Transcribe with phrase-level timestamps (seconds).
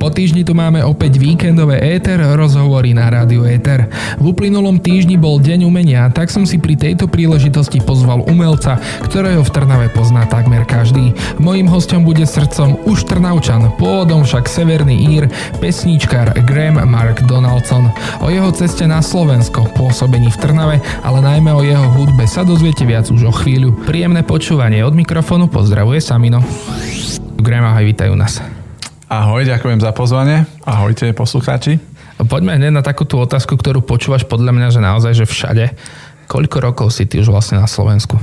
[0.00, 3.84] Po týždni tu máme opäť víkendové éter, rozhovory na rádiu éter.
[4.16, 9.44] V uplynulom týždni bol Deň umenia, tak som si pri tejto príležitosti pozval umelca, ktorého
[9.44, 11.12] v Trnave pozná takmer každý.
[11.36, 15.28] Mojím hostom bude srdcom už Trnavčan, pôvodom však severný Ír,
[15.60, 17.92] pesníčkar Graham Mark Donaldson.
[18.24, 22.88] O jeho ceste na Slovensko, pôsobení v Trnave, ale najmä o jeho hudbe sa dozviete
[22.88, 23.76] viac už o chvíľu.
[23.84, 26.40] Príjemné počúvanie od mikrofónu pozdravuje Samino.
[27.36, 28.59] Graham, ahoj, vítajú nás.
[29.10, 30.46] Ahoj, ďakujem za pozvanie.
[30.62, 31.82] Ahojte poslucháči.
[32.30, 35.66] Poďme hneď na takú tú otázku, ktorú počúvaš podľa mňa, že naozaj, že všade.
[36.30, 38.14] Koľko rokov si ty už vlastne na Slovensku?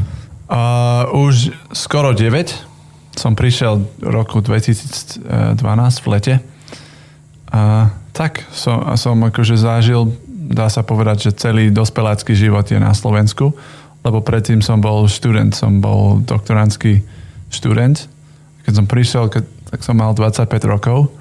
[0.48, 3.20] Uh, už skoro 9.
[3.20, 5.59] Som prišiel roku 2012
[6.00, 6.34] v lete.
[7.52, 12.95] A tak som, som akože zažil, dá sa povedať, že celý dospelácky život je na
[12.95, 13.52] Slovensku,
[14.08, 17.04] lebo predtým som bol študent, som bol doktorantský
[17.52, 18.08] študent.
[18.64, 21.12] Keď som prišiel, keď tak som mal 25 rokov.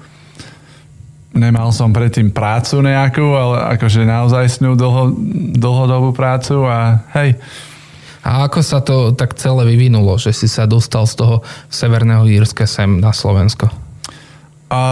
[1.37, 5.13] Nemal som predtým prácu nejakú, ale akože naozaj snú dlho,
[5.53, 7.37] dlhodobú prácu a hej.
[8.27, 11.35] A ako sa to tak celé vyvinulo, že si sa dostal z toho
[11.71, 13.71] Severného Írska sem na Slovensko?
[14.67, 14.83] A,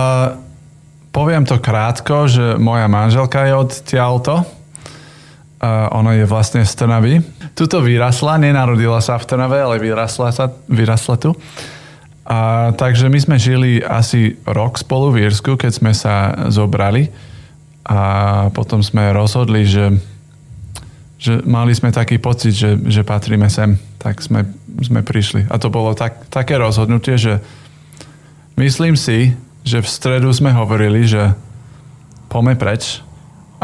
[1.12, 4.48] poviem to krátko, že moja manželka je odtiaľto.
[5.60, 7.20] A ona je vlastne z Trnavy.
[7.58, 11.36] Tuto vyrasla, nenarodila sa v Trnave, ale vyrasla, sa, vyrasla tu.
[12.26, 17.14] A, takže my sme žili asi rok spolu v Írsku, keď sme sa zobrali.
[17.86, 19.94] A potom sme rozhodli, že,
[21.22, 24.42] že mali sme taký pocit, že, že patríme sem, tak sme,
[24.82, 25.46] sme prišli.
[25.54, 27.46] A to bolo tak, také rozhodnutie, že
[28.58, 31.38] myslím si, že v stredu sme hovorili, že
[32.26, 33.05] pome preč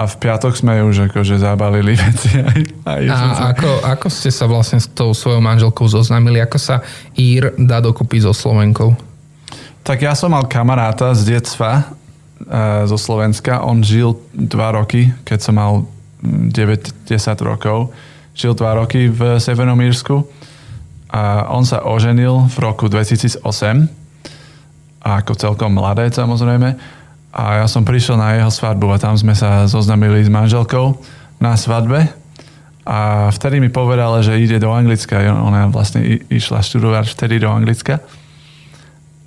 [0.01, 2.41] a v piatok sme už akože zabalili veci.
[2.41, 3.17] Aj, aj a
[3.53, 6.41] ako, ako ste sa vlastne s tou svojou manželkou zoznámili?
[6.41, 6.81] Ako sa
[7.13, 8.97] Ír dá dokopy so Slovenkou?
[9.85, 11.83] Tak ja som mal kamaráta z detstva e,
[12.89, 13.61] zo Slovenska.
[13.61, 15.85] On žil dva roky, keď som mal
[16.25, 17.05] 9-10
[17.45, 17.93] rokov.
[18.33, 20.25] Žil dva roky v Severnom Írsku.
[21.13, 23.41] A on sa oženil v roku 2008.
[25.01, 27.00] A ako celkom mladé samozrejme
[27.31, 30.99] a ja som prišiel na jeho svadbu a tam sme sa zoznamili s manželkou
[31.39, 32.11] na svadbe
[32.83, 35.21] a vtedy mi povedala, že ide do Anglicka.
[35.31, 38.01] Ona vlastne išla študovať vtedy do Anglicka.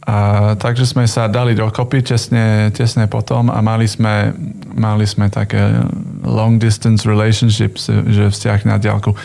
[0.05, 4.37] A takže sme sa dali dokopy tesne, tesne potom a mali sme,
[4.77, 5.81] mali sme také
[6.21, 9.17] long distance relationships, že vzťah na diálku.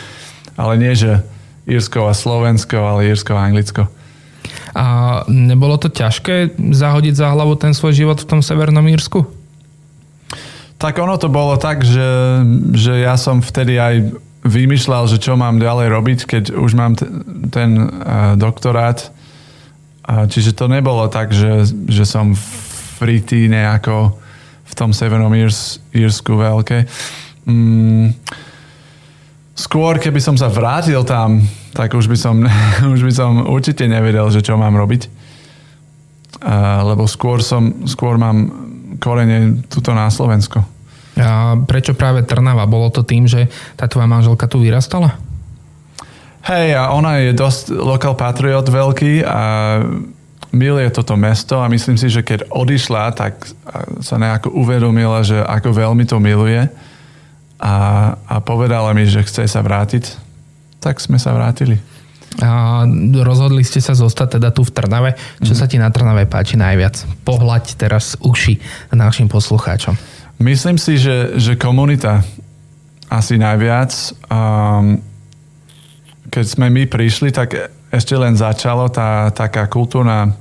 [0.56, 1.20] Ale nie, že
[1.68, 3.92] Írsko a Slovensko, ale Írsko a Anglicko.
[4.74, 4.86] A
[5.28, 9.26] nebolo to ťažké zahodiť za hlavu ten svoj život v tom Severnom Írsku?
[10.80, 12.40] Tak ono to bolo tak, že,
[12.72, 14.16] že ja som vtedy aj
[14.48, 17.10] vymýšľal, že čo mám ďalej robiť, keď už mám t-
[17.52, 19.12] ten uh, doktorát.
[20.08, 22.32] Uh, čiže to nebolo tak, že, že som
[22.96, 24.16] fritý nejako
[24.64, 26.88] v tom Severnom Írs- Írsku veľké.
[27.44, 28.16] Mm,
[29.60, 31.44] skôr, keby som sa vrátil tam,
[31.76, 32.36] tak už by som,
[32.96, 35.28] už by som určite nevedel, že čo mám robiť.
[36.88, 38.48] Lebo skôr, som, skôr mám
[39.04, 40.64] korene tuto na Slovensko.
[41.20, 42.64] A prečo práve Trnava?
[42.64, 45.20] Bolo to tým, že tá tvoja manželka tu vyrastala?
[46.48, 49.42] Hej, a ona je dosť lokal patriot veľký a
[50.56, 53.52] miluje toto mesto a myslím si, že keď odišla, tak
[54.00, 56.72] sa nejako uvedomila, že ako veľmi to miluje
[57.60, 57.76] a,
[58.16, 60.16] a povedala mi, že chce sa vrátiť,
[60.80, 61.76] tak sme sa vrátili.
[62.40, 62.86] A
[63.26, 65.12] rozhodli ste sa zostať teda tu v Trnave.
[65.44, 65.60] Čo mm.
[65.60, 67.04] sa ti na Trnave páči najviac?
[67.28, 68.62] Pohľaď teraz uši
[68.96, 69.98] našim poslucháčom.
[70.40, 72.24] Myslím si, že, že komunita
[73.12, 73.92] asi najviac.
[74.32, 75.04] Um,
[76.32, 80.32] keď sme my prišli, tak ešte len začalo tá taká kultúrna,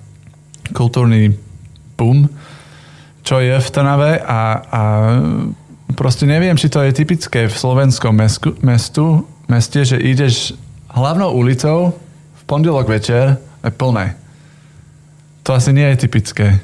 [0.77, 1.35] kultúrny
[1.97, 2.29] boom,
[3.25, 4.41] čo je v Trnave a,
[4.71, 4.83] a
[5.97, 10.53] proste neviem, či to je typické v slovenskom mestu, mestu, meste, že ideš
[10.93, 11.97] hlavnou ulicou
[12.37, 14.17] v pondelok večer je plné.
[15.49, 16.61] To asi nie je typické.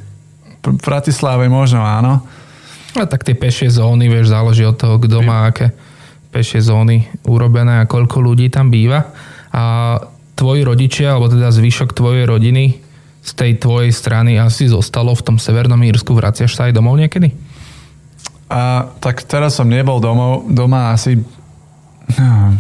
[0.65, 2.25] V Bratislave možno áno.
[2.95, 5.73] A tak tie pešie zóny, vieš, záleží od toho, kto má aké
[6.31, 9.09] pešie zóny urobené a koľko ľudí tam býva.
[9.55, 9.97] A
[10.35, 12.83] tvoji rodičia, alebo teda zvyšok tvojej rodiny
[13.25, 16.13] z tej tvojej strany asi zostalo v tom Severnom Írsku.
[16.13, 17.33] Vraciaš sa aj domov niekedy?
[18.51, 21.17] A tak teraz som nebol domov, doma asi
[22.21, 22.55] no,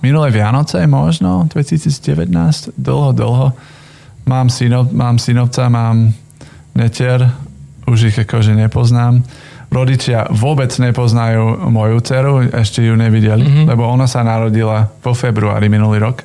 [0.00, 3.48] minulé Vianoce možno, 2019, dlho, dlho.
[4.28, 6.12] Mám, synov, mám synovca, mám
[6.76, 7.24] netier,
[7.88, 9.24] už ich akože nepoznám.
[9.68, 13.66] rodičia vôbec nepoznajú moju dceru, ešte ju nevideli, mm-hmm.
[13.68, 16.24] lebo ona sa narodila vo februári minulý rok.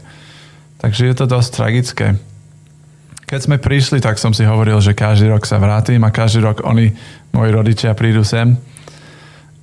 [0.80, 2.07] Takže je to dosť tragické.
[3.33, 6.62] Keď sme prišli, tak som si hovoril, že každý rok sa vrátim a každý rok
[6.62, 6.94] oni,
[7.33, 8.53] moji rodičia, prídu sem.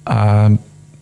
[0.02, 0.50] A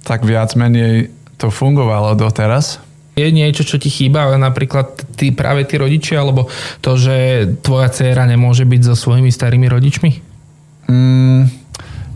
[0.05, 1.09] tak viac menej
[1.41, 2.77] to fungovalo doteraz.
[3.17, 6.53] Je niečo, čo ti chýba, napríklad tí, práve tí rodičia, alebo
[6.85, 10.11] to, že tvoja dcéra nemôže byť so svojimi starými rodičmi?
[10.93, 11.49] Mm,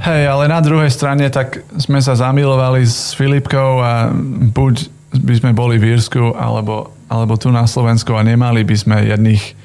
[0.05, 4.13] hej, ale na druhej strane tak sme sa zamilovali s Filipkou a
[4.53, 9.09] buď by sme boli v Írsku, alebo, alebo tu na Slovensku a nemali by sme
[9.09, 9.62] jedných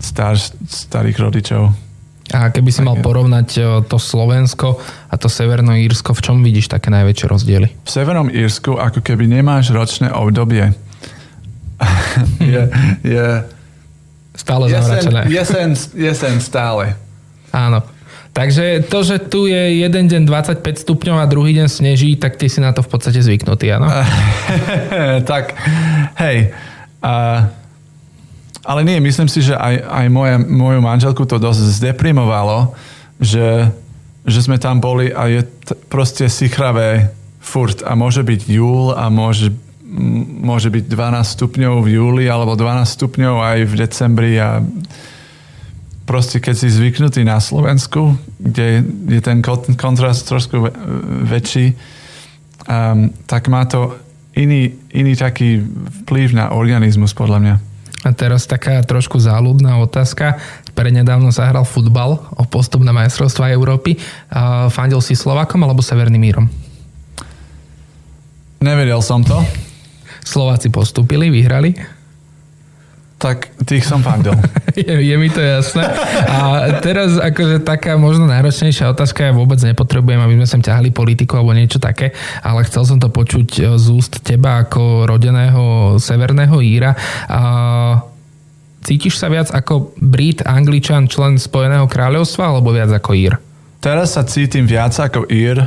[0.00, 1.62] star, starých rodičov.
[2.28, 4.76] A keby si mal porovnať e, to Slovensko
[5.08, 7.68] a to Severno Írsko, v čom vidíš také najväčšie rozdiely?
[7.84, 10.76] V Severnom Írsku ako keby nemáš ročné obdobie.
[12.42, 12.62] je,
[13.00, 13.28] je,
[14.36, 15.24] stále zamračené.
[15.32, 16.94] Jesen, jesen stále.
[17.48, 17.80] Áno.
[18.36, 22.46] Takže to, že tu je jeden deň 25 stupňov a druhý deň sneží, tak ty
[22.46, 23.90] si na to v podstate zvyknutý, áno?
[25.30, 25.58] tak,
[26.22, 26.54] hej.
[27.02, 27.50] Uh,
[28.68, 32.76] ale nie, myslím si, že aj, aj moje, moju manželku to dosť zdeprimovalo,
[33.16, 33.72] že,
[34.28, 37.08] že sme tam boli a je t- proste sichravé
[37.40, 39.56] furt a môže byť júl a môže,
[40.44, 44.60] môže byť 12 stupňov v júli alebo 12 stupňov aj v decembri a
[46.04, 49.40] proste keď si zvyknutý na Slovensku, kde je ten
[49.80, 50.68] kontrast trošku
[51.24, 51.72] väčší,
[52.68, 53.96] um, tak má to
[54.36, 55.64] iný, iný taký
[56.04, 57.67] vplyv na organizmus podľa mňa.
[58.06, 60.38] A teraz taká trošku záľudná otázka.
[60.78, 63.98] Prednedávno sa hral futbal o postup na majstrovstva Európy.
[64.70, 66.46] Fandil si Slovákom alebo Severným mírom?
[68.62, 69.42] Nevedel som to.
[70.22, 71.97] Slováci postúpili, vyhrali?
[73.18, 74.30] Tak tých som fandil.
[74.78, 75.82] je, je mi to jasné.
[76.30, 81.34] A teraz akože taká možno náročnejšia otázka, ja vôbec nepotrebujem, aby sme sem ťahali politiku
[81.34, 82.14] alebo niečo také,
[82.46, 86.94] ale chcel som to počuť e, z úst teba ako rodeného severného Íra.
[87.26, 87.40] A
[88.86, 93.34] cítiš sa viac ako Brit, Angličan, člen Spojeného kráľovstva alebo viac ako Ír?
[93.82, 95.66] Teraz sa cítim viac ako Ír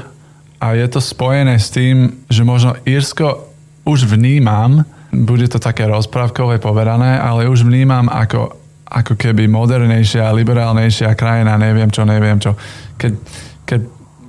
[0.63, 3.51] a je to spojené s tým, že možno Írsko
[3.83, 8.55] už vnímam, bude to také rozprávkové povedané, ale už vnímam ako,
[8.87, 12.55] ako keby modernejšia, liberálnejšia krajina, neviem čo, neviem čo.
[12.95, 13.13] Keď,
[13.67, 13.81] keď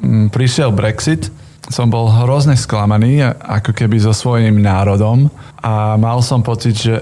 [0.03, 1.31] mm, prišiel Brexit,
[1.71, 5.31] som bol hrozne sklamaný, ako keby so svojím národom
[5.63, 6.99] a mal som pocit, že,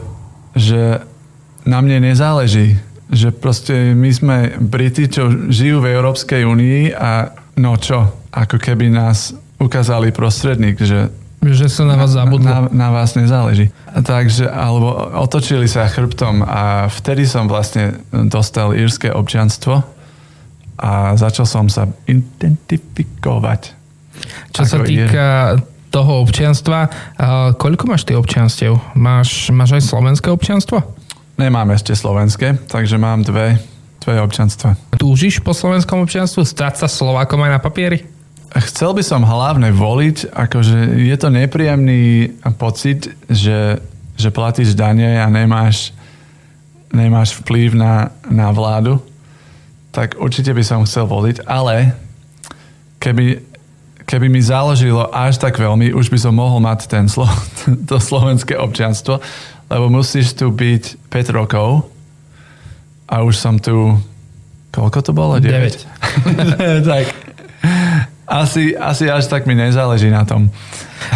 [0.53, 1.01] že
[1.65, 2.77] na mne nezáleží.
[3.11, 8.93] Že proste my sme Briti, čo žijú v Európskej únii a no čo, ako keby
[8.93, 11.11] nás ukázali prostredník, že
[11.41, 12.45] že sa na vás zabudlo.
[12.45, 13.73] Na, na vás nezáleží.
[13.97, 19.81] Takže, alebo otočili sa chrbtom a vtedy som vlastne dostal írske občianstvo
[20.77, 23.73] a začal som sa identifikovať.
[24.53, 25.65] Čo sa týka ír.
[25.89, 26.93] toho občianstva,
[27.57, 28.77] koľko máš ty občianstiev?
[28.93, 30.85] Máš, máš aj slovenské občianstvo?
[31.41, 33.57] Nemám ešte slovenské, takže mám dve,
[34.05, 34.77] dve občianstva.
[35.01, 38.20] Túžiš po slovenskom občianstvu stať sa Slovákom aj na papieri?
[38.51, 43.79] Chcel by som hlavne voliť, akože je to nepríjemný pocit, že,
[44.19, 45.95] že platíš dane a nemáš,
[46.91, 48.99] nemáš vplyv na, na vládu,
[49.95, 51.95] tak určite by som chcel voliť, ale
[52.99, 53.39] keby,
[54.03, 57.31] keby mi záležilo až tak veľmi, už by som mohol mať ten slo,
[57.89, 59.23] to slovenské občianstvo,
[59.71, 61.87] lebo musíš tu byť 5 rokov
[63.07, 63.95] a už som tu
[64.71, 65.39] koľko to bolo?
[65.39, 65.87] 9.
[66.59, 66.83] 9.
[66.91, 67.07] tak
[68.31, 70.47] asi, asi až tak mi nezáleží na tom.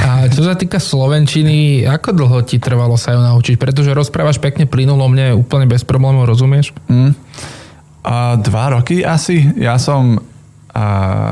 [0.03, 3.55] A čo sa týka Slovenčiny, ako dlho ti trvalo sa ju naučiť?
[3.55, 6.75] Pretože rozprávaš pekne plynulo, mne úplne bez problémov, rozumieš?
[6.91, 7.15] Mm.
[8.03, 9.47] A dva roky asi.
[9.55, 10.19] Ja som,
[10.75, 10.85] a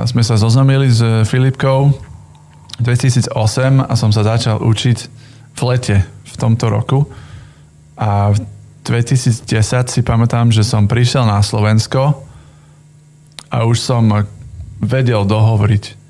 [0.06, 1.90] sme sa zoznamili s Filipkou
[2.78, 3.34] 2008
[3.82, 4.98] a som sa začal učiť
[5.58, 7.10] v lete v tomto roku.
[7.98, 8.38] A v
[8.86, 9.50] 2010
[9.90, 12.22] si pamätám, že som prišiel na Slovensko
[13.50, 14.06] a už som
[14.82, 16.02] vedel dohovoriť.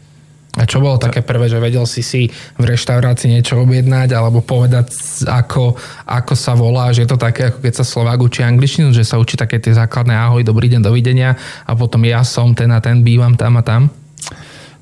[0.52, 2.29] A čo bolo také prvé, že vedel si si
[2.61, 4.93] v reštaurácii niečo objednať alebo povedať,
[5.25, 9.00] ako, ako sa volá, že je to také, ako keď sa Slovák učí angličtinu, že
[9.00, 12.85] sa učí také tie základné ahoj, dobrý deň, dovidenia a potom ja som ten a
[12.85, 13.88] ten, bývam tam a tam?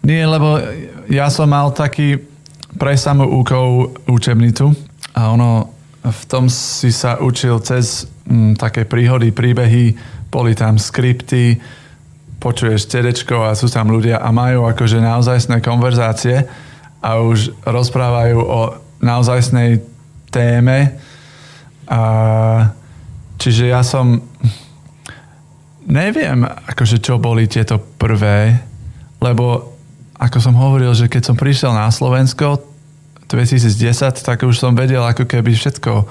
[0.02, 0.59] Nie, lebo
[1.06, 2.18] ja som mal taký
[2.75, 2.99] pre
[3.30, 4.75] úkol učebnicu
[5.14, 5.70] a ono
[6.02, 9.94] v tom si sa učil cez m, také príhody, príbehy,
[10.32, 11.61] boli tam skripty,
[12.40, 16.49] počuješ CD a sú tam ľudia a majú akože naozajstné konverzácie
[17.04, 18.61] a už rozprávajú o
[19.04, 19.85] naozajstnej
[20.32, 20.97] téme.
[21.85, 22.00] A,
[23.37, 24.25] čiže ja som
[25.85, 28.62] neviem, akože čo boli tieto prvé,
[29.20, 29.76] lebo
[30.20, 32.61] ako som hovoril, že keď som prišiel na Slovensko
[33.26, 36.04] 2010, tak už som vedel ako keby všetko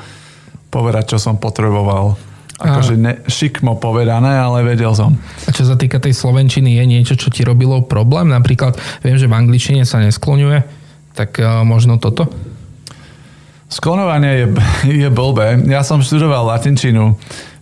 [0.74, 2.29] povedať, čo som potreboval.
[2.60, 5.16] Akože ne, šikmo povedané, ale vedel som.
[5.48, 8.28] A čo sa týka tej slovenčiny, je niečo, čo ti robilo problém?
[8.28, 10.60] Napríklad, viem, že v angličtine sa neskloňuje,
[11.16, 12.28] tak uh, možno toto?
[13.72, 14.48] Sklonovanie je,
[15.06, 15.62] je blbé.
[15.72, 17.16] Ja som študoval latinčinu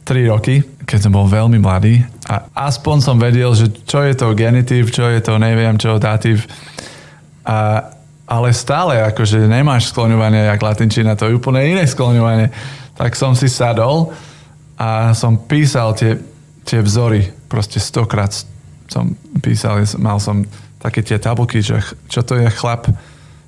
[0.08, 2.00] 3 roky, keď som bol veľmi mladý
[2.32, 6.48] a aspoň som vedel, že čo je to genitív, čo je to neviem čo, datív.
[7.44, 7.92] A,
[8.24, 12.50] ale stále akože nemáš skloňovanie jak latinčina, to je úplne iné skloňovanie.
[12.96, 14.16] Tak som si sadol
[14.78, 16.22] a som písal tie,
[16.62, 18.34] tie vzory, proste stokrát
[18.88, 20.46] som písal, mal som
[20.78, 22.88] také tie tabulky, že čo to je chlap,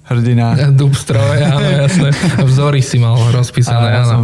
[0.10, 0.74] hrdina.
[0.74, 2.10] Dub stroj, áno, jasné.
[2.42, 4.10] Vzory si mal rozpísané, ja áno.
[4.10, 4.24] som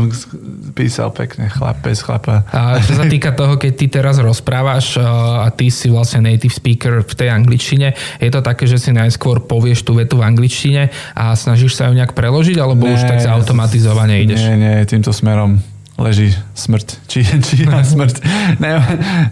[0.74, 2.42] písal pekne chlap bez chlapa.
[2.50, 7.06] A čo sa týka toho, keď ty teraz rozprávaš a ty si vlastne native speaker
[7.06, 11.38] v tej angličtine, je to také, že si najskôr povieš tú vetu v angličtine a
[11.38, 14.42] snažíš sa ju nejak preložiť, alebo už tak automatizovane ideš?
[14.42, 16.88] Nie, nie, týmto smerom leží smrť.
[17.08, 18.16] Či, či na smrť.
[18.60, 18.72] Ne,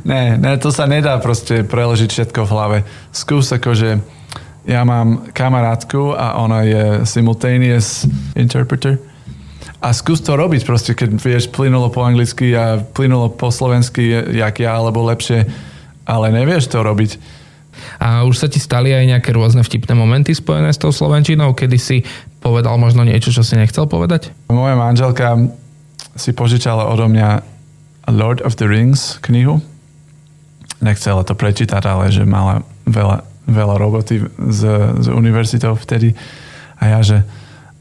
[0.08, 2.78] ne, ne, to sa nedá proste preložiť všetko v hlave.
[3.12, 4.00] Skús akože
[4.64, 8.96] ja mám kamarátku a ona je simultaneous interpreter.
[9.84, 14.64] A skús to robiť proste, keď vieš plynulo po anglicky a plynulo po slovensky, jak
[14.64, 15.44] ja, alebo lepšie,
[16.08, 17.20] ale nevieš to robiť.
[18.00, 21.76] A už sa ti stali aj nejaké rôzne vtipné momenty spojené s tou slovenčinou, kedy
[21.76, 21.98] si
[22.40, 24.32] povedal možno niečo, čo si nechcel povedať?
[24.48, 25.36] Moja manželka
[26.14, 27.42] si požičala odo mňa
[28.12, 29.64] Lord of the Rings knihu.
[30.84, 34.62] Nechcela to prečítať, ale že mala veľa veľa roboty z,
[35.04, 36.16] z univerzitou vtedy.
[36.80, 37.18] A ja, že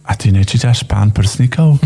[0.02, 1.78] a ty nečítaš pán prsníkov?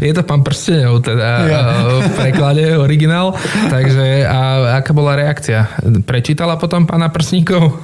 [0.00, 1.60] Je to pán prstenov, teda ja.
[2.00, 3.36] v preklade originál.
[3.68, 5.68] Takže a aká bola reakcia?
[6.02, 7.76] Prečítala potom pána prsníkov?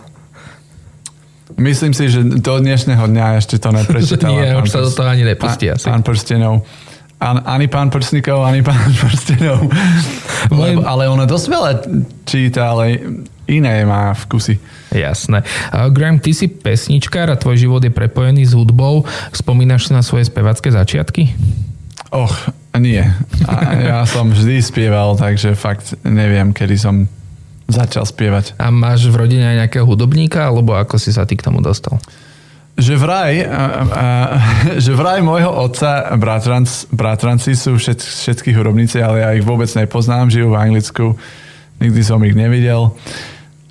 [1.59, 4.33] Myslím si, že do dnešného dňa ešte to neprečítala.
[4.41, 5.89] Nie, už sa do toho ani nepustí asi.
[5.89, 6.65] Pán prstenov.
[7.23, 9.71] An, ani pán Prsníkov, ani pán Prstenov.
[10.51, 11.73] Lebo, ale ona dosť veľa
[12.27, 12.99] číta, ale
[13.47, 14.59] iné má vkusy.
[14.91, 15.47] Jasné.
[15.71, 19.07] Uh, Graham, ty si pesničkár a tvoj život je prepojený s hudbou.
[19.31, 21.31] Spomínaš si na svoje spevacké začiatky?
[22.11, 22.35] Och,
[22.77, 23.07] nie.
[23.47, 27.07] A ja som vždy spieval, takže fakt neviem, kedy som
[27.73, 28.55] začal spievať.
[28.61, 31.99] A máš v rodine aj nejakého hudobníka, alebo ako si sa ty k tomu dostal?
[32.73, 34.07] že vraj, a, a,
[34.85, 40.33] že vraj môjho otca bratranc, bratranci sú všet, všetky hudobníci, ale ja ich vôbec nepoznám,
[40.33, 41.05] žijú v Anglicku,
[41.85, 42.97] nikdy som ich nevidel.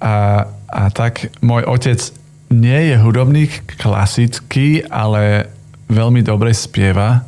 [0.01, 1.98] A, a tak môj otec
[2.51, 5.50] nie je hudobník klasický, ale
[5.89, 7.25] veľmi dobre spieva.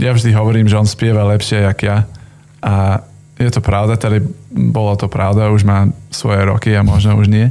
[0.00, 1.98] Ja vždy hovorím, že on spieva lepšie, jak ja.
[2.60, 3.04] A
[3.40, 7.48] je to pravda, tedy bolo to pravda, už má svoje roky a možno už nie.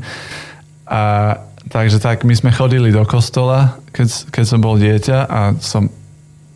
[0.89, 1.35] A
[1.69, 5.85] Takže tak, my sme chodili do kostola, keď, keď som bol dieťa a som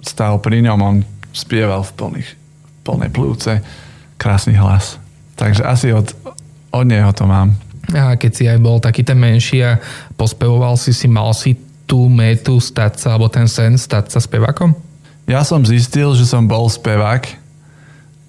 [0.01, 0.95] stál pri ňom, on
[1.29, 2.29] spieval v plných,
[2.81, 3.62] plnej plúce,
[4.17, 4.97] krásny hlas.
[5.38, 6.09] Takže asi od,
[6.73, 7.53] od neho to mám.
[7.93, 9.77] A keď si aj bol taký ten menší a
[10.17, 14.73] pospevoval si si, mal si tú metu stať sa, alebo ten sen stať sa spevákom?
[15.29, 17.42] Ja som zistil, že som bol spevák,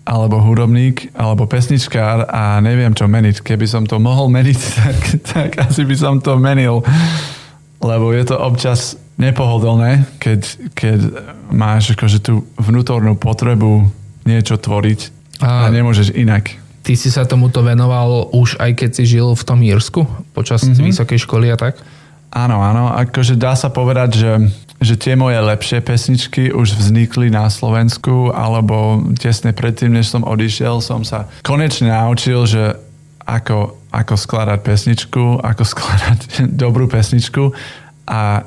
[0.04, 3.40] alebo hudobník, alebo pesničkár a neviem čo meniť.
[3.40, 6.84] Keby som to mohol meniť, tak, tak asi by som to menil.
[7.80, 10.40] Lebo je to občas nepohodlné, keď,
[10.76, 10.98] keď
[11.52, 13.88] máš akože tú vnútornú potrebu
[14.24, 15.00] niečo tvoriť
[15.40, 16.52] a, a nemôžeš inak.
[16.84, 20.04] Ty si sa tomuto venoval už aj keď si žil v tom Írsku
[20.36, 20.84] počas mm-hmm.
[20.84, 21.80] vysokej školy a tak?
[22.34, 22.92] Áno, áno.
[22.92, 24.30] Akože dá sa povedať, že
[24.84, 30.84] že tie moje lepšie pesničky už vznikli na Slovensku, alebo tesne predtým, než som odišiel,
[30.84, 32.76] som sa konečne naučil, že
[33.24, 36.20] ako, ako skladať pesničku, ako skladať
[36.52, 37.50] dobrú pesničku
[38.04, 38.44] a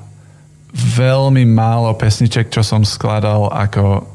[0.78, 4.06] veľmi málo pesniček, čo som skladal ako,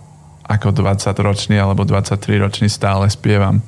[0.47, 3.59] ako 20-ročný alebo 23-ročný stále spievam.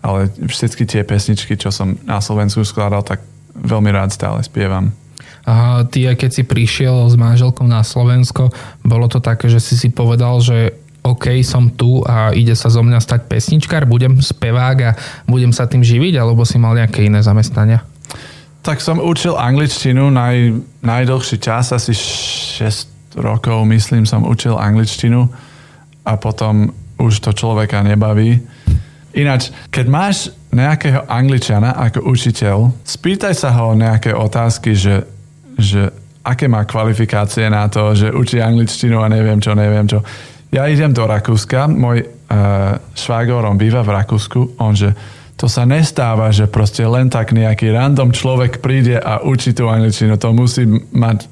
[0.00, 3.20] Ale všetky tie pesničky, čo som na Slovensku skladal, tak
[3.56, 4.92] veľmi rád stále spievam.
[5.48, 8.52] A ty, keď si prišiel s manželkou na Slovensko,
[8.84, 12.84] bolo to také, že si si povedal, že OK, som tu a ide sa zo
[12.84, 17.24] mňa stať pesničkár, budem spevák a budem sa tým živiť, alebo si mal nejaké iné
[17.24, 17.80] zamestnania?
[18.60, 25.24] Tak som učil angličtinu naj, najdlhší čas, asi 6 rokov, myslím, som učil angličtinu
[26.04, 26.68] a potom
[27.00, 28.36] už to človeka nebaví.
[29.16, 30.16] Ináč, keď máš
[30.52, 35.08] nejakého angličana ako učiteľ, spýtaj sa ho nejaké otázky, že
[35.60, 35.82] že
[36.24, 40.04] aké má kvalifikácie na to, že učí angličtinu a neviem čo, neviem čo.
[40.50, 44.92] Ja idem do Rakúska, môj uh, švágor, on býva v Rakúsku, on že
[45.40, 50.20] to sa nestáva, že proste len tak nejaký random človek príde a učí tú angličtinu.
[50.20, 51.24] To musí mať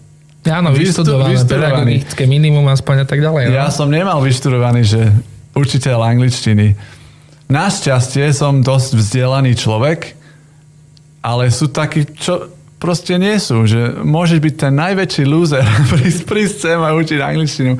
[0.48, 3.52] Áno, vyštudované, pedagogické minimum aspoň a tak ďalej.
[3.52, 3.60] No?
[3.60, 5.12] Ja som nemal vyštudovaný, že
[5.52, 6.72] učiteľ angličtiny.
[7.52, 10.16] Našťastie som dosť vzdelaný človek,
[11.20, 16.56] ale sú takí, čo proste nie sú, že môžeš byť ten najväčší loser, prísť, prísť
[16.64, 17.74] sem a učiť angličtinu.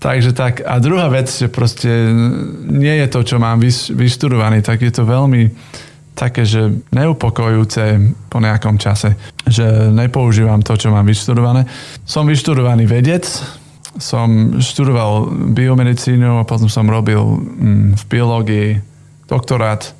[0.00, 0.64] Takže tak.
[0.64, 1.88] A druhá vec, že proste
[2.64, 3.60] nie je to, čo mám
[3.92, 5.52] vyštudovaný, tak je to veľmi
[6.16, 7.82] také, že neupokojujúce
[8.32, 11.68] po nejakom čase, že nepoužívam to, čo mám vyštudované.
[12.08, 13.28] Som vyštudovaný vedec,
[14.00, 18.68] som študoval biomedicínu a potom som robil mm, v biológii
[19.28, 19.92] doktorát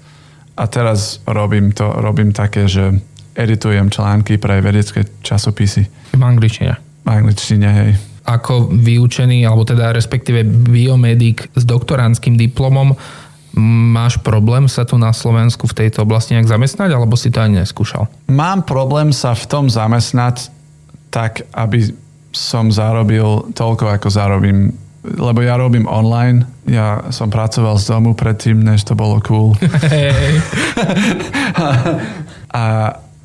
[0.57, 3.01] a teraz robím to, robím také, že
[3.35, 5.87] editujem články pre vedecké časopisy.
[6.15, 6.75] V angličtine.
[7.05, 12.95] V angličtine, hej ako vyučený, alebo teda respektíve biomedik s doktoránskym diplomom,
[13.91, 17.59] máš problém sa tu na Slovensku v tejto oblasti nejak zamestnať, alebo si to ani
[17.59, 18.07] neskúšal?
[18.31, 20.53] Mám problém sa v tom zamestnať
[21.11, 21.91] tak, aby
[22.31, 24.71] som zarobil toľko, ako zarobím
[25.01, 29.57] lebo ja robím online, ja som pracoval z domu predtým, než to bolo cool.
[32.53, 32.65] a,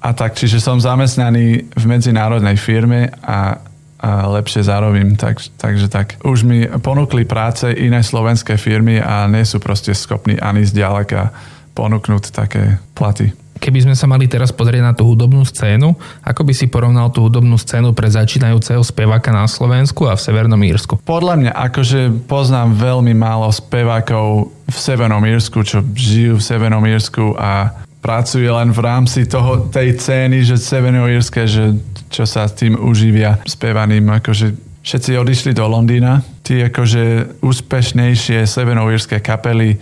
[0.05, 3.57] a tak, čiže som zamestnaný v medzinárodnej firme a
[4.05, 5.17] a lepšie zarobím.
[5.17, 6.21] Tak, takže tak.
[6.21, 11.33] Už mi ponúkli práce iné slovenské firmy a nie sú proste schopní ani zďaleka
[11.73, 13.33] ponúknuť také platy.
[13.55, 17.23] Keby sme sa mali teraz pozrieť na tú hudobnú scénu, ako by si porovnal tú
[17.25, 20.99] hudobnú scénu pre začínajúceho speváka na Slovensku a v Severnom Írsku?
[21.01, 27.39] Podľa mňa, akože poznám veľmi málo spevákov v Severnom Írsku, čo žijú v Severnom Írsku
[27.39, 27.73] a
[28.05, 31.73] pracuje len v rámci toho, tej cény, že Severnoírske, že
[32.13, 34.53] čo sa s tým uživia spevaným, akože
[34.85, 36.21] všetci odišli do Londýna.
[36.45, 39.81] Tí akože úspešnejšie severnoírske kapely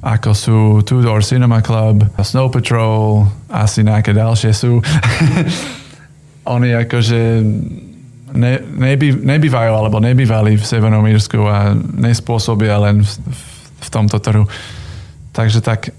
[0.00, 4.80] ako sú Two Door Cinema Club, Snow Patrol, asi nejaké ďalšie sú.
[6.56, 7.20] Oni akože
[8.32, 13.40] ne, neby, nebývajú alebo nebývali v Severnom Írsku a nespôsobia len v, v,
[13.76, 14.48] v tomto trhu.
[15.30, 15.94] Takže tak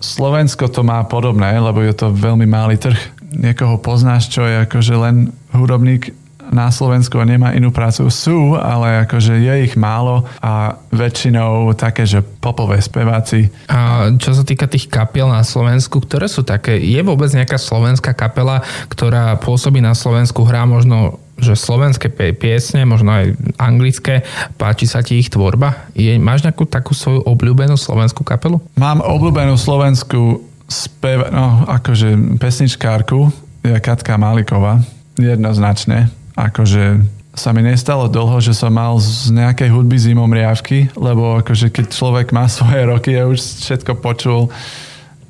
[0.00, 4.94] Slovensko to má podobné, lebo je to veľmi malý trh niekoho poznáš, čo je akože
[4.96, 5.16] len
[5.52, 6.16] hudobník
[6.48, 8.08] na Slovensku nemá inú prácu.
[8.08, 13.52] Sú, ale akože je ich málo a väčšinou také, že popové speváci.
[13.68, 18.16] A čo sa týka tých kapiel na Slovensku, ktoré sú také, je vôbec nejaká slovenská
[18.16, 24.26] kapela, ktorá pôsobí na Slovensku, hrá možno že slovenské piesne, možno aj anglické,
[24.58, 25.88] páči sa ti ich tvorba?
[25.94, 28.58] Je, máš nejakú takú svoju obľúbenú slovenskú kapelu?
[28.74, 33.32] Mám obľúbenú slovenskú spev, no akože pesničkárku
[33.64, 34.84] je Katka Máliková,
[35.16, 36.12] jednoznačne.
[36.38, 37.02] Akože
[37.38, 41.86] sa mi nestalo dlho, že som mal z nejakej hudby zimom riavky, lebo akože keď
[41.94, 44.50] človek má svoje roky a už všetko počul,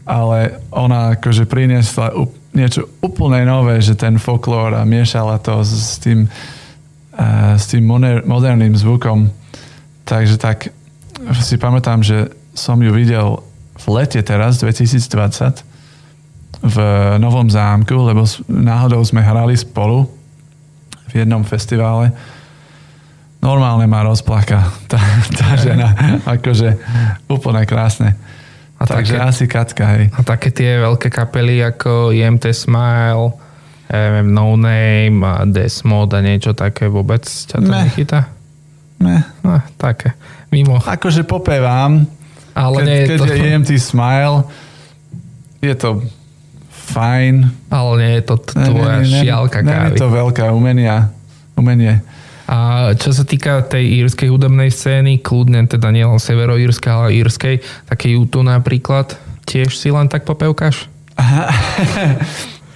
[0.08, 2.16] ale ona akože priniesla
[2.58, 6.26] niečo úplne nové, že ten folklór a miešala to s tým,
[7.54, 7.86] s tým
[8.26, 9.30] moderným zvukom.
[10.02, 10.74] Takže tak
[11.46, 13.38] si pamätám, že som ju videl
[13.78, 15.62] v lete teraz, 2020,
[16.58, 16.76] v
[17.22, 20.10] Novom zámku, lebo náhodou sme hrali spolu
[21.06, 22.10] v jednom festivále.
[23.38, 24.98] Normálne ma rozplaka tá,
[25.30, 25.94] tá žena.
[26.26, 26.74] Akože
[27.30, 28.18] úplne krásne.
[28.78, 30.04] A Takže také, asi Katka, hej.
[30.14, 33.34] A také tie veľké kapely ako IMT Smile,
[33.90, 37.82] neviem, No Name a Desmod a niečo také vôbec ťa to ne.
[37.90, 38.30] nechytá?
[39.02, 39.26] Ne.
[39.42, 40.14] No, také.
[40.54, 40.78] Mimo.
[40.78, 42.06] Akože popevám,
[42.54, 43.24] ale Ke, nie je keď to...
[43.26, 44.36] je EMT Smile,
[45.58, 45.90] je to
[46.70, 47.34] fajn.
[47.68, 49.66] Ale nie je to tvoja ne, ne, ne, šialka kávy.
[49.66, 51.10] Nie je to veľká umenia,
[51.58, 52.00] umenie.
[52.48, 58.16] A čo sa týka tej írskej hudobnej scény, kľudne teda nielen severoírskej, ale írskej, také
[58.16, 60.88] YouTube napríklad, tiež si len tak popevkáš?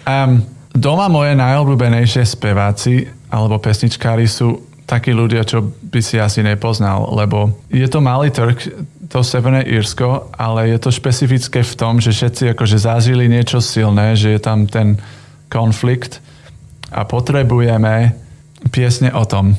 [0.04, 0.44] um,
[0.76, 7.56] doma moje najobľúbenejšie speváci alebo pesničkári sú takí ľudia, čo by si asi nepoznal, lebo
[7.72, 8.61] je to malý trh,
[9.08, 14.12] to Severné Írsko, ale je to špecifické v tom, že všetci akože zažili niečo silné,
[14.20, 15.00] že je tam ten
[15.48, 16.20] konflikt
[16.92, 18.16] a potrebujeme
[18.70, 19.57] piesne o tom,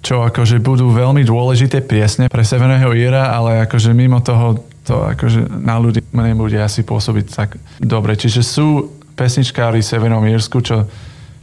[0.00, 5.52] čo akože budú veľmi dôležité piesne pre Severného Íra, ale akože mimo toho to akože
[5.52, 8.16] na ľudí nebude asi pôsobiť tak dobre.
[8.16, 10.88] Čiže sú pesničkári v Severnom Írsku, čo,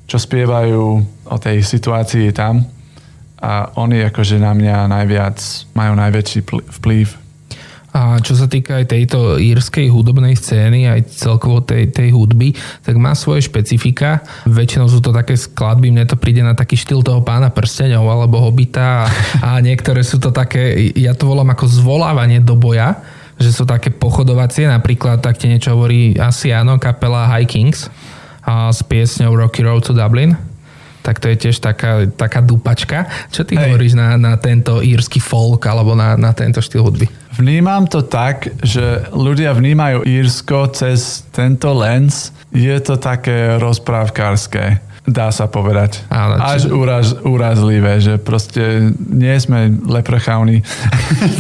[0.10, 0.82] čo spievajú
[1.30, 2.66] o tej situácii tam
[3.38, 5.38] a oni akože na mňa najviac
[5.78, 6.40] majú najväčší
[6.82, 7.25] vplyv
[7.96, 12.52] a čo sa týka aj tejto írskej hudobnej scény, aj celkovo tej, tej hudby,
[12.84, 14.20] tak má svoje špecifika.
[14.44, 18.44] Väčšinou sú to také skladby, mne to príde na taký štýl toho pána prsteňov alebo
[18.44, 23.00] hobita a, a niektoré sú to také, ja to volám ako zvolávanie do boja
[23.36, 27.92] že sú také pochodovacie, napríklad tak ti niečo hovorí asi áno, kapela High Kings
[28.48, 30.40] a s piesňou Rocky Road to Dublin
[31.06, 33.06] tak to je tiež taká, taká dupačka.
[33.30, 33.70] Čo ty Hej.
[33.70, 37.06] hovoríš na, na tento írsky folk alebo na, na tento štýl hudby?
[37.36, 42.32] Vnímam to tak, že ľudia vnímajú Írsko cez tento lens.
[42.56, 46.02] Je to také rozprávkárske dá sa povedať.
[46.10, 46.46] Áno, či...
[46.58, 50.66] Až úraz, úrazlivé, že proste nie sme leprechauní.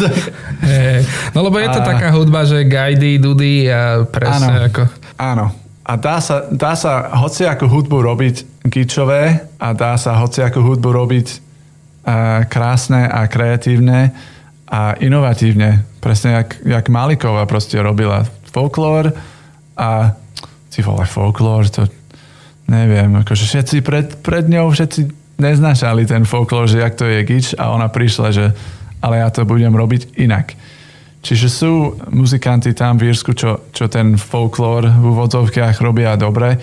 [0.62, 1.01] hey,
[1.34, 1.86] no lebo je to a...
[1.86, 4.81] taká hudba, že gajdy, dudy a presne áno, ako...
[5.17, 5.45] Áno,
[5.81, 8.36] a dá sa, dá sa hociakú hudbu robiť
[8.69, 11.27] gičové a dá sa hociakú hudbu robiť
[12.05, 14.13] uh, krásne a kreatívne
[14.65, 15.86] a inovatívne.
[16.01, 19.13] Presne jak, jak Maliková proste robila folklór
[19.78, 20.15] a
[20.69, 21.88] si vole folklór, to
[22.67, 25.01] neviem, akože všetci pred, pred ňou všetci
[25.38, 28.45] neznášali ten folklór, že jak to je gič a ona prišla, že
[29.04, 30.58] ale ja to budem robiť inak.
[31.25, 31.73] Čiže sú
[32.13, 36.58] muzikanti tam v Írsku, čo, čo ten folklór v úvodzovkách robia dobre.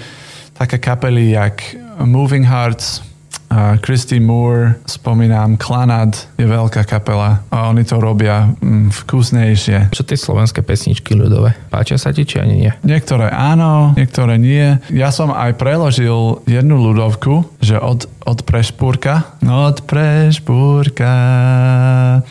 [0.55, 1.63] Také kapely jak
[1.99, 3.12] Moving Hearts,
[3.53, 9.93] uh, Christy Moore, spomínam, Klanad je veľká kapela a oni to robia mm, vkusnejšie.
[9.93, 11.53] Čo tie slovenské pesničky ľudové?
[11.69, 12.73] Páčia sa ti, či ani nie?
[12.81, 14.81] Niektoré áno, niektoré nie.
[14.89, 19.37] Ja som aj preložil jednu ľudovku, že od, od Prešpúrka.
[19.45, 21.13] Od Prešpúrka.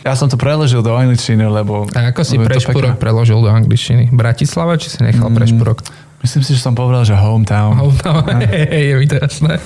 [0.02, 1.86] Ja som to preložil do angličtiny, lebo...
[1.94, 4.10] A ako si Prešpúrok preložil do angličtiny?
[4.10, 5.78] Bratislava, či si nechal mm, Prešpúrok?
[6.22, 7.82] Myslím si, že som povedal, že hometown.
[7.82, 9.58] Hometown, hej, je mi to jasné.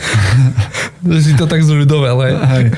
[1.07, 2.75] Že si to tak zľudoval, hej.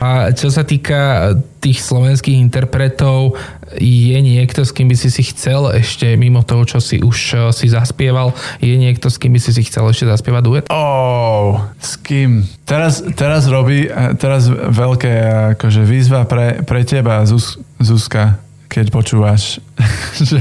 [0.00, 3.36] A čo sa týka tých slovenských interpretov,
[3.76, 7.40] je niekto, s kým by si si chcel ešte, mimo toho, čo si už eh,
[7.52, 8.32] si zaspieval,
[8.64, 10.64] je niekto, s kým by si si chcel ešte zaspievať duet?
[10.72, 12.48] Oh, s kým?
[12.64, 15.12] Teraz, teraz robí, eh, teraz veľké
[15.60, 19.58] akože výzva pre, pre teba, Zuz, Zuzka keď počúvaš,
[20.30, 20.40] že,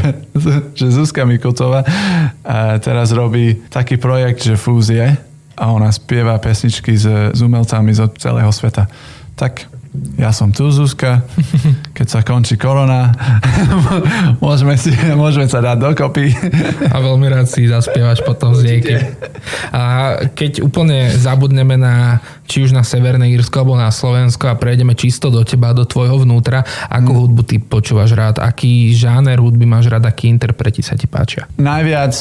[0.78, 1.82] že Zuzka Mikotová
[2.78, 5.18] teraz robí taký projekt, že fúzie
[5.60, 8.88] a ona spieva pesničky s, s umelcami zo celého sveta.
[9.36, 9.67] Tak
[10.22, 11.26] ja som tu, Zuzka,
[11.98, 13.10] keď sa končí korona,
[14.43, 16.30] môžeme, si, môžeme sa dať dokopy.
[16.93, 19.02] A veľmi rád si zaspievaš potom s niekým.
[19.74, 24.93] A keď úplne zabudneme na či už na Severné Írsko alebo na Slovensko a prejdeme
[24.93, 27.22] čisto do teba, do tvojho vnútra, akú hmm.
[27.26, 31.50] hudbu ty počúvaš rád, aký žáner hudby máš rád, akí interpreti sa ti páčia?
[31.58, 32.13] Najviac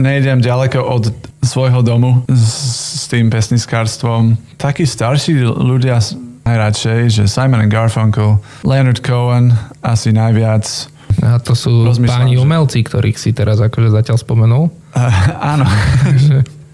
[0.00, 1.12] nejdem ďaleko od
[1.44, 4.40] svojho domu s, s tým pesniskárstvom.
[4.56, 6.00] Takí starší ľudia
[6.48, 9.52] najradšej, že Simon and Garfunkel, Leonard Cohen
[9.84, 10.64] asi najviac.
[11.20, 12.40] A to sú Rozmýšľam, páni že...
[12.40, 14.64] umelci, ktorých si teraz akože zatiaľ spomenul?
[14.96, 15.66] Uh, áno.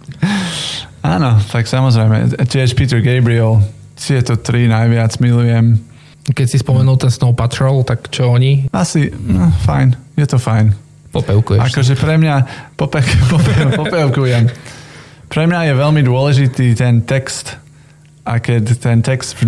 [1.16, 2.38] áno, tak samozrejme.
[2.46, 3.58] Tiež Peter Gabriel,
[3.98, 5.82] tieto tri najviac milujem.
[6.26, 8.70] Keď si spomenul ten Snow Patrol, tak čo oni?
[8.70, 9.94] Asi, no, fajn.
[10.14, 10.85] Je to fajn.
[11.16, 11.62] Popevkuješ.
[11.72, 12.34] Akože pre mňa,
[12.76, 13.00] pope,
[13.32, 14.44] pope, popevkujem.
[15.26, 17.56] Pre mňa je veľmi dôležitý ten text
[18.22, 19.38] a keď ten text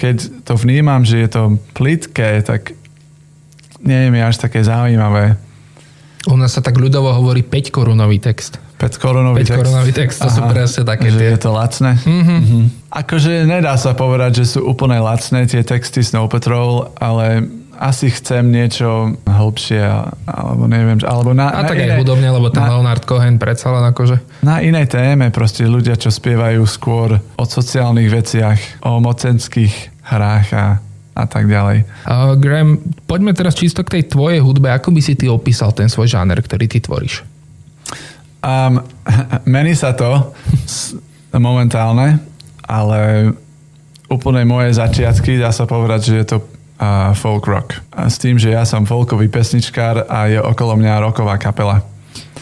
[0.00, 1.42] keď to vnímam, že je to
[1.76, 2.72] plitké, tak
[3.84, 5.36] nie je mi až také zaujímavé.
[6.24, 8.56] U nás sa tak ľudovo hovorí 5 korunový text.
[8.80, 9.60] 5 korunový 5 text.
[9.60, 11.28] korunový text, to Aha, sú presne také že tie.
[11.36, 11.92] je to lacné?
[12.00, 12.40] Mm-hmm.
[12.40, 12.64] Mm-hmm.
[12.96, 17.44] Akože nedá sa povedať, že sú úplne lacné tie texty Snow Patrol, ale
[17.80, 19.80] asi chcem niečo hlbšie,
[20.28, 23.40] alebo neviem, alebo na, A na tak iné, aj hudobne, lebo ten na, Leonard Cohen
[23.40, 24.44] predsa len akože...
[24.44, 30.76] Na inej téme proste ľudia, čo spievajú skôr o sociálnych veciach, o mocenských hrách a,
[31.16, 31.88] a tak ďalej.
[32.04, 34.68] Uh, Graham, poďme teraz čisto k tej tvojej hudbe.
[34.68, 37.24] Ako by si ty opísal ten svoj žáner, ktorý ty tvoríš?
[38.44, 38.84] Um,
[39.56, 40.36] mení sa to
[41.32, 42.20] momentálne,
[42.68, 43.32] ale
[44.10, 46.38] úplne moje začiatky, dá sa povedať, že je to
[46.80, 47.76] a folk rock.
[47.92, 51.84] A s tým, že ja som folkový pesničkár a je okolo mňa roková kapela.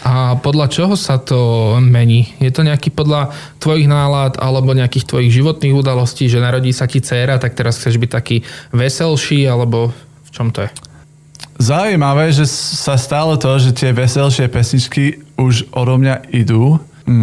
[0.07, 2.31] A podľa čoho sa to mení?
[2.39, 7.03] Je to nejaký podľa tvojich nálad alebo nejakých tvojich životných udalostí, že narodí sa ti
[7.03, 9.91] dcéra, tak teraz chceš byť taký veselší, alebo
[10.23, 10.71] v čom to je?
[11.59, 16.79] Zaujímavé, že sa stalo to, že tie veselšie pesničky už odo mňa idú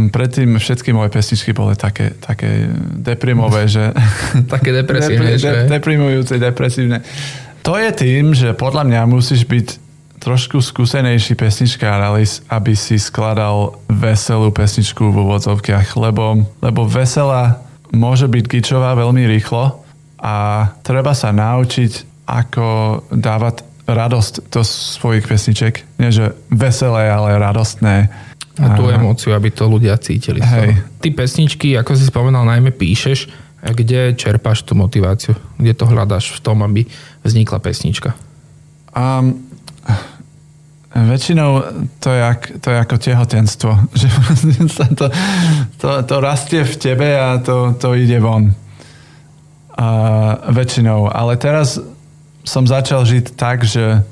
[0.09, 3.93] predtým všetky moje pesničky boli také, také deprimové, že...
[4.53, 6.97] také depresívne, Depri, de, Deprimujúce, depresívne.
[7.65, 9.67] To je tým, že podľa mňa musíš byť
[10.21, 12.01] trošku skúsenejší pesničkár,
[12.49, 17.61] aby si skladal veselú pesničku v úvodzovkách, lebo, lebo veselá
[17.93, 19.85] môže byť gičová veľmi rýchlo
[20.17, 22.65] a treba sa naučiť, ako
[23.13, 25.85] dávať radosť do svojich pesniček.
[26.01, 28.09] Nie, že veselé, ale radostné
[28.55, 28.95] a tú Aha.
[28.95, 30.39] emóciu, aby to ľudia cítili.
[30.39, 30.79] Hej.
[31.03, 33.27] Ty pesničky, ako si spomenal, najmä píšeš,
[33.59, 35.33] kde čerpáš tú motiváciu?
[35.57, 36.85] Kde to hľadáš v tom, aby
[37.25, 38.13] vznikla pesnička?
[38.95, 39.43] Um,
[40.95, 41.59] Väčšinou
[41.99, 42.21] to je,
[42.63, 43.71] to je ako tehotenstvo.
[43.99, 44.07] Že
[44.71, 45.11] sa to,
[45.75, 48.55] to, to rastie v tebe a to, to ide von.
[49.75, 49.87] A
[50.55, 51.11] väčšinou.
[51.11, 51.83] Ale teraz
[52.47, 54.07] som začal žiť tak, že,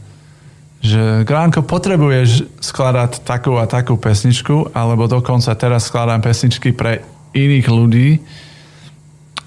[0.83, 6.99] že Gránko, potrebuješ skladať takú a takú pesničku, alebo dokonca teraz skladám pesničky pre
[7.31, 8.19] iných ľudí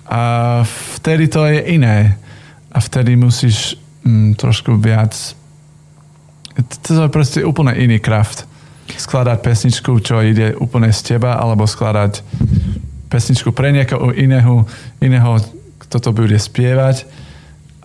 [0.08, 0.64] a
[0.96, 2.16] vtedy to je iné.
[2.72, 5.12] A vtedy musíš mm, trošku viac
[6.56, 8.48] to je proste úplne iný kraft.
[8.86, 12.22] Skladať pesničku, čo ide úplne z teba, alebo skladať
[13.12, 14.64] pesničku pre niekoho iného,
[15.02, 15.36] iného
[15.84, 17.04] kto to bude spievať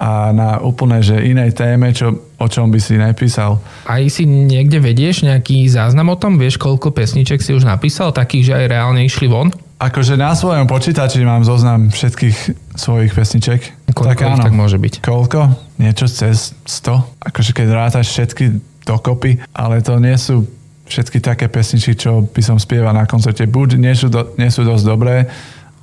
[0.01, 3.61] a na úplne že inej téme, čo, o čom by si napísal.
[3.85, 6.41] Aj si niekde vedieš nejaký záznam o tom?
[6.41, 9.53] Vieš, koľko pesniček si už napísal, takých, že aj reálne išli von?
[9.77, 12.37] Akože na svojom počítači mám zoznam všetkých
[12.73, 13.93] svojich pesniček.
[13.93, 15.05] Koľko tak, áno, tak môže byť?
[15.05, 15.39] Koľko?
[15.77, 17.21] Niečo cez 100.
[17.21, 20.49] Akože keď rátaš všetky dokopy, ale to nie sú
[20.89, 23.45] všetky také pesničky, čo by som spieval na koncerte.
[23.45, 25.29] Buď nie sú, do, nie sú dosť dobré,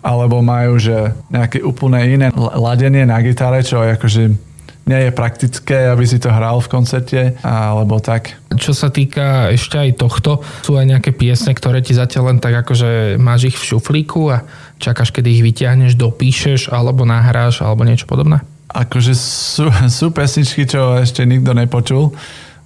[0.02, 4.48] alebo majú že nejaké úplne iné ladenie na gitare, čo akože
[4.88, 8.40] nie je praktické, aby si to hral v koncerte, alebo tak.
[8.56, 12.64] Čo sa týka ešte aj tohto, sú aj nejaké piesne, ktoré ti zatiaľ len tak
[12.64, 14.48] akože máš ich v šuflíku a
[14.80, 18.40] čakáš, kedy ich vyťahneš, dopíšeš, alebo nahráš, alebo niečo podobné?
[18.72, 22.16] Akože sú, sú pesničky, čo ešte nikto nepočul,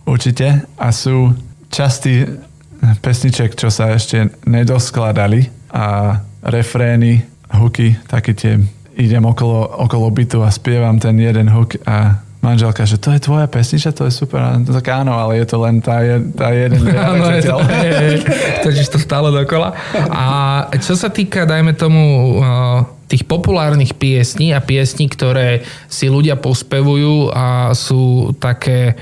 [0.06, 1.34] určite, a sú
[1.74, 2.22] časti
[3.02, 7.22] pesniček, čo sa ešte nedoskladali a refrény,
[7.54, 8.58] hooky, také tie
[8.98, 13.46] idem okolo, okolo bytu a spievam ten jeden hook a manželka, že to je tvoja
[13.46, 14.42] pesnička, to je super.
[14.42, 16.02] A tak áno, ale je to len tá,
[16.34, 17.56] tá jeden Áno, je to,
[18.66, 19.72] točíš to stále dokola.
[20.10, 20.26] A
[20.82, 22.36] čo sa týka, dajme tomu,
[23.06, 28.96] tých populárnych piesní a piesní, ktoré si ľudia pospevujú a sú také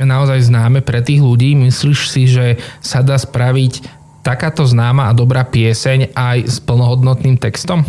[0.00, 5.44] naozaj známe pre tých ľudí, myslíš si, že sa dá spraviť takáto známa a dobrá
[5.44, 7.84] pieseň aj s plnohodnotným textom?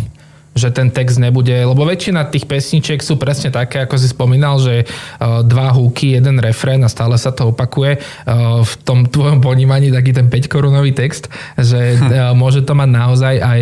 [0.52, 4.84] že ten text nebude, lebo väčšina tých pesničiek sú presne také, ako si spomínal, že
[4.84, 8.04] uh, dva húky, jeden refrén a stále sa to opakuje.
[8.28, 12.90] Uh, v tom tvojom ponímaní taký ten 5 korunový text, že uh, môže to mať
[12.92, 13.62] naozaj aj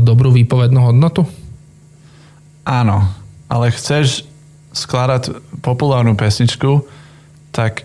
[0.00, 1.28] dobrú výpovednú hodnotu?
[2.64, 3.04] Áno,
[3.52, 4.24] ale chceš
[4.72, 6.88] skladať populárnu pesničku,
[7.52, 7.84] tak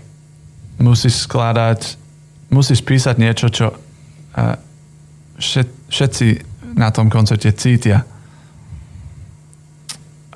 [0.79, 1.99] musíš skladať,
[2.47, 3.75] musíš písať niečo, čo
[5.89, 6.27] všetci
[6.75, 8.05] na tom koncerte cítia.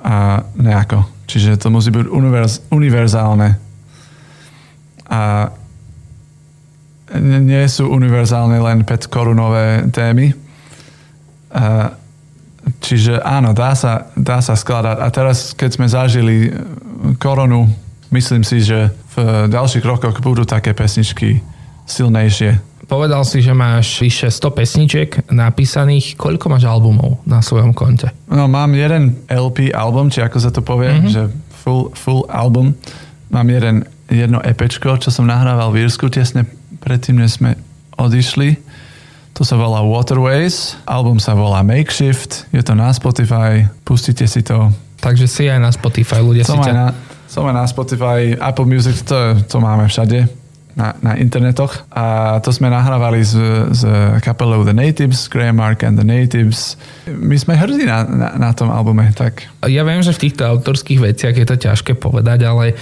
[0.04, 1.08] A nejako.
[1.24, 3.56] Čiže to musí byť univerz, univerzálne.
[5.08, 5.48] A
[7.14, 10.36] nie sú univerzálne len 5 korunové témy.
[11.54, 11.94] A
[12.84, 14.96] čiže áno, dá sa, dá sa skladať.
[15.00, 16.52] A teraz, keď sme zažili
[17.16, 17.70] koronu,
[18.12, 21.40] myslím si, že v ďalších rokoch budú také pesničky
[21.86, 26.20] silnejšie Povedal si, že máš vyše 100 pesničiek napísaných.
[26.20, 28.12] Koľko máš albumov na svojom konte?
[28.28, 31.12] No mám jeden LP album, či ako sa to povie, mm-hmm.
[31.12, 31.22] že
[31.64, 32.76] full, full album.
[33.32, 33.76] Mám jeden,
[34.12, 36.44] jedno EPčko, čo som nahrával v Írsku tesne
[36.84, 37.56] predtým, než sme
[37.96, 38.60] odišli.
[39.34, 40.78] To sa volá Waterways.
[40.86, 42.46] Album sa volá Makeshift.
[42.54, 43.66] Je to na Spotify.
[43.82, 44.70] Pustite si to.
[45.02, 46.72] Takže si aj na Spotify, ľudia som si ťa...
[46.72, 46.86] Na,
[47.26, 50.43] som aj na Spotify, Apple Music, to, to máme všade
[50.74, 53.34] na, na internetoch a to sme nahrávali s,
[53.70, 53.82] s
[54.22, 56.74] kapelou The Natives, Graham Mark and The Natives.
[57.06, 59.10] My sme hrdí na, na, na tom albume.
[59.14, 59.46] Tak.
[59.70, 62.74] Ja viem, že v týchto autorských veciach je to ťažké povedať, ale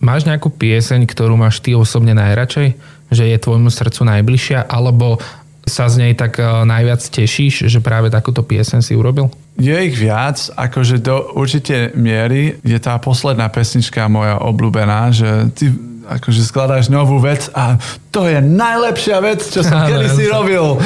[0.00, 2.68] máš nejakú pieseň, ktorú máš ty osobne najradšej?
[3.12, 4.64] Že je tvojmu srdcu najbližšia?
[4.64, 5.20] Alebo
[5.64, 9.32] sa z nej tak e, najviac tešíš, že práve takúto piesen si urobil?
[9.56, 15.72] Je ich viac, akože do určite miery je tá posledná pesnička moja obľúbená, že ty
[16.04, 17.80] akože skladáš novú vec a
[18.12, 20.76] to je najlepšia vec, čo som kedy si robil.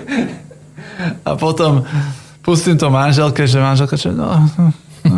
[1.28, 1.84] a potom
[2.44, 4.64] pustím to manželke, že manželka, že no, no,
[5.08, 5.14] no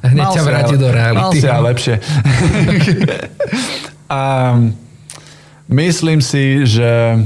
[0.12, 1.20] Hneď ťa vráti do reality.
[1.20, 1.94] Mal si lepšie.
[4.08, 4.22] a
[5.68, 7.20] myslím si, že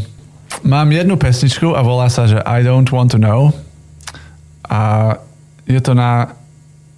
[0.62, 3.54] mám jednu pesničku a volá sa, že I don't want to know.
[4.70, 5.14] A
[5.66, 6.34] je to na,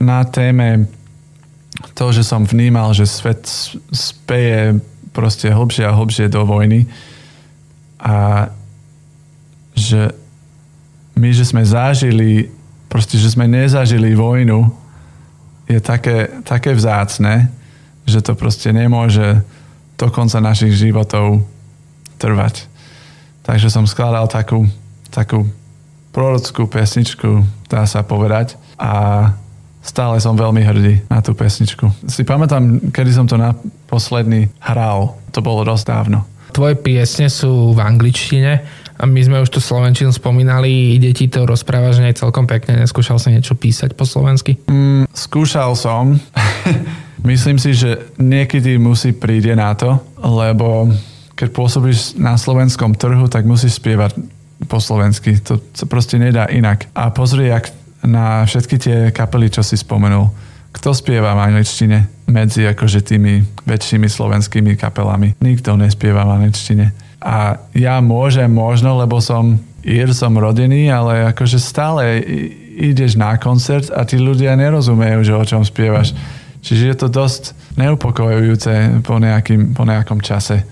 [0.00, 0.88] na téme
[1.94, 3.44] to, že som vnímal, že svet
[3.90, 4.78] speje
[5.12, 6.88] proste hlbšie a hlbšie do vojny
[8.00, 8.48] a
[9.76, 10.10] že
[11.14, 12.48] my, že sme zažili,
[12.88, 14.72] proste, že sme nezažili vojnu,
[15.68, 17.48] je také, také vzácne,
[18.08, 19.40] že to proste nemôže
[19.96, 21.46] do konca našich životov
[22.18, 22.66] trvať.
[23.46, 24.66] Takže som skladal takú,
[25.10, 25.46] takú
[26.10, 28.58] prorockú pesničku, dá sa povedať.
[28.76, 29.32] A
[29.82, 31.90] stále som veľmi hrdý na tú pesničku.
[32.06, 35.18] Si pamätám, kedy som to naposledy hral.
[35.34, 36.18] To bolo dosť dávno.
[36.54, 38.62] Tvoje piesne sú v angličtine
[39.00, 42.78] a my sme už tu Slovenčinu spomínali, ide ti to rozprávať, že nie celkom pekne,
[42.78, 44.60] neskúšal si niečo písať po slovensky?
[44.68, 46.20] Mm, skúšal som.
[47.26, 50.92] Myslím si, že niekedy musí príde na to, lebo
[51.34, 54.14] keď pôsobíš na slovenskom trhu, tak musíš spievať
[54.70, 55.40] po slovensky.
[55.50, 56.86] To sa proste nedá inak.
[56.94, 60.30] A pozri, jak na všetky tie kapely, čo si spomenul.
[60.72, 65.36] Kto spieva v angličtine medzi akože tými väčšími slovenskými kapelami?
[65.38, 66.86] Nikto nespieva v angličtine.
[67.22, 72.18] A ja môžem možno, lebo som ír, som rodený, ale akože stále
[72.72, 76.16] ideš na koncert a tí ľudia nerozumejú, že o čom spievaš.
[76.62, 77.42] Čiže je to dosť
[77.76, 80.62] neupokojujúce po, nejakým, po nejakom čase.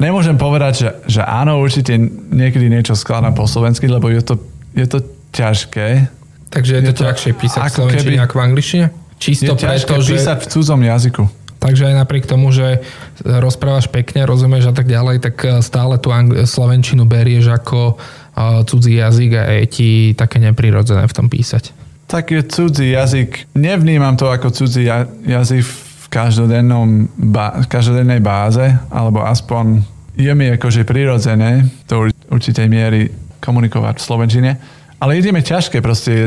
[0.00, 1.94] Nemôžem povedať, že, že áno, určite
[2.32, 4.34] niekedy niečo skladám po slovensky, lebo je to,
[4.72, 4.98] je to
[5.34, 6.08] ťažké.
[6.48, 8.86] Takže je, je to, to ťažšie písať v slovenčine ako v angličtine?
[9.18, 10.16] Čisto je preto, že...
[10.16, 11.24] písať v cudzom jazyku.
[11.58, 12.86] Takže aj napriek tomu, že
[13.26, 18.62] rozprávaš pekne, rozumieš a tak ďalej, tak eh, stále tú angl- slovenčinu berieš ako uh,
[18.62, 21.74] cudzí jazyk a je ti také neprirodzené v tom písať.
[22.08, 23.52] Tak je cudzí jazyk.
[23.58, 24.86] Nevnímam to ako cudzí
[25.26, 29.82] jazyk v každodennom ba- každodennej báze, alebo aspoň
[30.16, 33.12] je mi akože prirodzené do určitej miery
[33.44, 34.50] komunikovať v slovenčine.
[34.98, 36.26] Ale ideme ťažké, proste je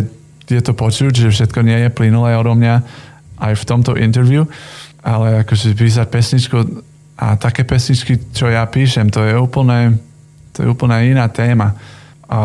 [0.52, 2.76] je to počuť, že všetko nie je plynulé odo mňa
[3.40, 4.44] aj v tomto interview,
[5.02, 6.58] ale akože písať pesničku
[7.22, 9.98] a také pesničky, čo ja píšem, to je úplne,
[10.54, 11.74] to je úplne iná téma.
[12.28, 12.40] A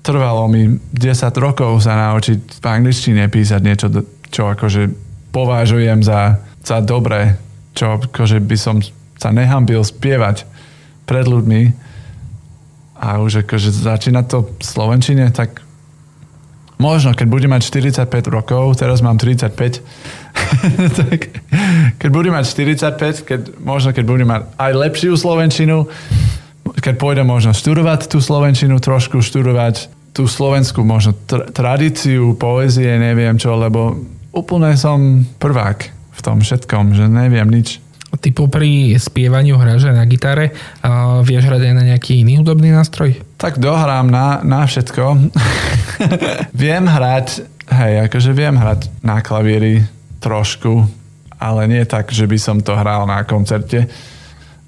[0.00, 3.88] trvalo mi 10 rokov sa naučiť v angličtine písať niečo,
[4.30, 4.90] čo akože
[5.34, 7.38] považujem za, za dobré,
[7.74, 8.78] čo akože by som
[9.18, 10.46] sa nehambil spievať
[11.06, 11.83] pred ľuďmi
[13.04, 15.60] a už akože začína to v Slovenčine, tak
[16.74, 19.54] Možno, keď budem mať 45 rokov, teraz mám 35,
[20.98, 21.30] tak
[22.02, 25.86] keď budem mať 45, keď, možno keď budem mať aj lepšiu Slovenčinu,
[26.82, 33.34] keď pôjdem možno študovať tú Slovenčinu, trošku študovať tú slovenskú možno tr- tradíciu, poézie, neviem
[33.38, 33.98] čo, lebo
[34.30, 35.78] úplne som prvák
[36.14, 37.82] v tom všetkom, že neviem nič.
[38.14, 43.18] Ty popri spievaniu hráš na gitare a vieš hrať aj na nejaký iný hudobný nástroj?
[43.40, 45.30] Tak dohrám na, na všetko.
[46.64, 47.42] viem hrať,
[47.74, 49.82] hej, akože viem hrať na klavíri
[50.22, 50.86] trošku,
[51.42, 53.90] ale nie tak, že by som to hral na koncerte.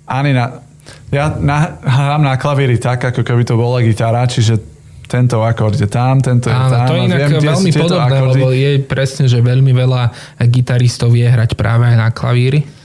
[0.07, 0.63] Ani na...
[1.11, 4.59] Ja na, hrám na klavíri tak, ako keby to bola gitara, čiže
[5.07, 6.87] tento akord je tam, tento je tam.
[6.91, 10.03] to je inak viem, veľmi podobné, lebo je presne, že veľmi veľa
[10.51, 12.76] gitaristov vie hrať práve na klavíri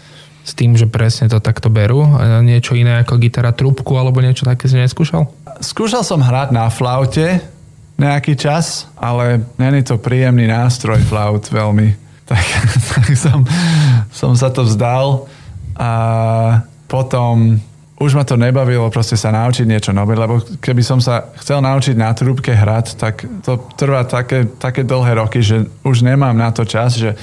[0.41, 2.05] s tým, že presne to takto berú?
[2.41, 5.29] Niečo iné ako gitara trúbku alebo niečo také si neskúšal?
[5.61, 7.41] Skúšal som hrať na flaute
[8.01, 11.93] nejaký čas, ale není to príjemný nástroj flaut veľmi.
[12.31, 12.47] Tak,
[12.95, 13.43] tak som,
[14.07, 15.27] som sa to vzdal
[15.75, 15.91] a
[16.87, 17.59] potom
[18.01, 21.93] už ma to nebavilo proste sa naučiť niečo nové, lebo keby som sa chcel naučiť
[21.93, 26.65] na trúbke hrať, tak to trvá také, také dlhé roky, že už nemám na to
[26.65, 27.13] čas, že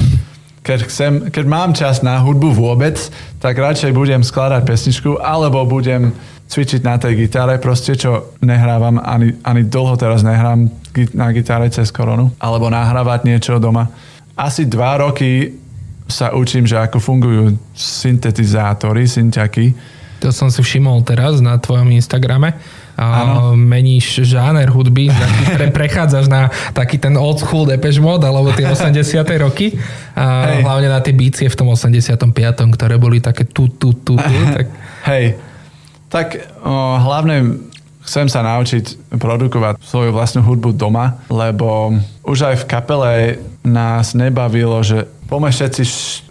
[0.68, 3.00] keď, chcem, keď mám čas na hudbu vôbec,
[3.40, 6.12] tak radšej budem skladať pesničku, alebo budem
[6.44, 10.68] cvičiť na tej gitare, proste čo nehrávam, ani, ani dlho teraz nehrám
[11.16, 13.88] na gitare cez koronu, alebo nahrávať niečo doma.
[14.36, 15.56] Asi dva roky
[16.04, 19.72] sa učím, že ako fungujú syntetizátory, synťaky.
[20.20, 22.52] To som si všimol teraz na tvojom Instagrame
[22.98, 23.54] Ano.
[23.54, 25.06] meníš žáner hudby,
[25.54, 29.22] pre, prechádzaš na taký ten old school Depeche Mode alebo tie 80.
[29.38, 29.78] roky
[30.18, 30.66] a Hej.
[30.66, 32.26] hlavne na tie bície v tom 85.
[32.74, 34.36] ktoré boli také tu, tu, tu, tu.
[34.58, 34.66] Tak...
[35.06, 35.38] Hej,
[36.10, 37.62] tak o, hlavne
[38.02, 43.12] chcem sa naučiť produkovať svoju vlastnú hudbu doma, lebo už aj v kapele
[43.62, 45.82] nás nebavilo, že poďme všetci,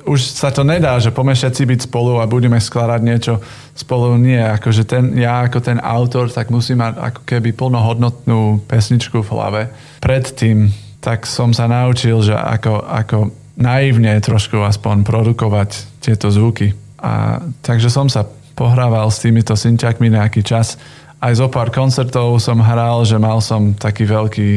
[0.10, 3.40] už sa to nedá, že poďme všetci byť spolu a budeme skladať niečo
[3.78, 4.18] spolu.
[4.18, 9.32] Nie, akože ten, ja ako ten autor, tak musím mať ako keby plnohodnotnú pesničku v
[9.32, 9.62] hlave.
[10.02, 13.18] Predtým tak som sa naučil, že ako, ako
[13.56, 16.74] naivne trošku aspoň produkovať tieto zvuky.
[16.98, 18.26] A, takže som sa
[18.58, 20.76] pohrával s týmito synťakmi nejaký čas.
[21.22, 24.50] Aj zo pár koncertov som hral, že mal som taký veľký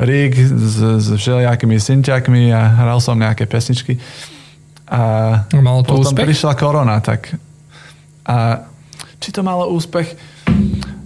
[0.00, 4.00] rig s, s všelijakými synťakmi a hral som nejaké pesničky.
[4.90, 6.26] A malo to potom úspech?
[6.26, 7.36] prišla korona, tak
[8.26, 8.66] a
[9.20, 10.16] či to malo úspech?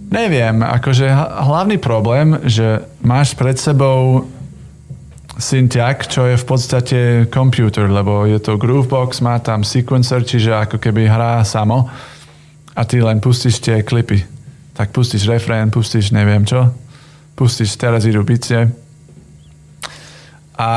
[0.09, 1.09] Neviem, akože
[1.43, 4.29] hlavný problém, že máš pred sebou
[5.35, 10.79] synťak, čo je v podstate computer, lebo je to Groovebox, má tam sequencer, čiže ako
[10.79, 11.91] keby hrá samo
[12.71, 14.23] a ty len pustíš tie klipy.
[14.71, 16.71] Tak pustíš refrén, pustíš neviem čo,
[17.35, 18.71] pustíš teraz idú bicie
[20.55, 20.71] a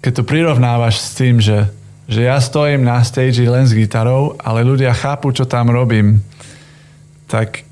[0.00, 1.68] keď to prirovnávaš s tým, že,
[2.08, 6.24] že ja stojím na stage len s gitarou, ale ľudia chápu, čo tam robím,
[7.28, 7.68] tak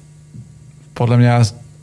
[0.93, 1.35] podľa mňa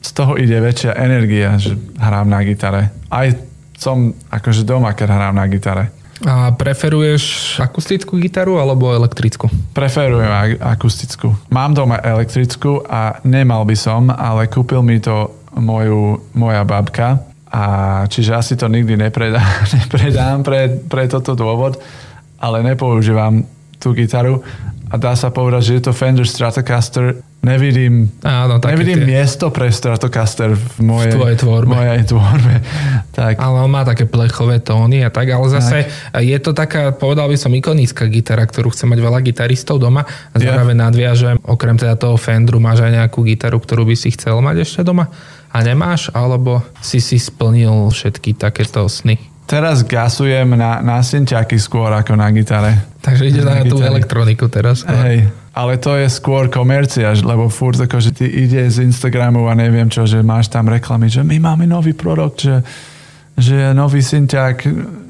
[0.05, 2.93] z toho ide väčšia energia, že hrám na gitare.
[3.09, 3.33] Aj
[3.75, 5.89] som akože doma, keď hrám na gitare.
[6.23, 9.51] A preferuješ akustickú gitaru alebo elektrickú?
[9.75, 11.35] Preferujem akustickú.
[11.51, 15.27] Mám doma elektrickú a nemal by som, ale kúpil mi to
[15.59, 17.63] moju, moja babka a
[18.11, 21.79] čiže asi to nikdy nepredám, nepredám pre, pre toto dôvod,
[22.35, 23.47] ale nepoužívam
[23.79, 24.43] tú gitaru
[24.91, 29.07] a dá sa povedať, že je to Fender Stratocaster nevidím, Áno, nevidím tie...
[29.07, 31.77] miesto pre Stratocaster v mojej, v tvorbe.
[31.77, 32.55] Mojej tvorbe.
[33.17, 33.37] tak.
[33.37, 36.25] Ale on má také plechové tóny a tak, ale zase tak.
[36.25, 40.35] je to taká, povedal by som, ikonická gitara, ktorú chce mať veľa gitaristov doma a
[40.35, 40.85] zároveň yeah.
[40.89, 44.81] nadviažem, okrem teda toho Fendru, máš aj nejakú gitaru, ktorú by si chcel mať ešte
[44.81, 45.07] doma
[45.55, 49.15] a nemáš, alebo si si splnil všetky takéto sny?
[49.47, 52.83] Teraz gasujem na, na synťaky skôr ako na gitare.
[52.99, 54.83] Takže ide na, na tú elektroniku teraz.
[54.83, 59.53] Hej, ale to je skôr komercia, lebo furt ako, že ty ide z Instagramu a
[59.55, 62.59] neviem čo, že máš tam reklamy, že my máme nový produkt, že
[63.35, 64.57] že nový synťák,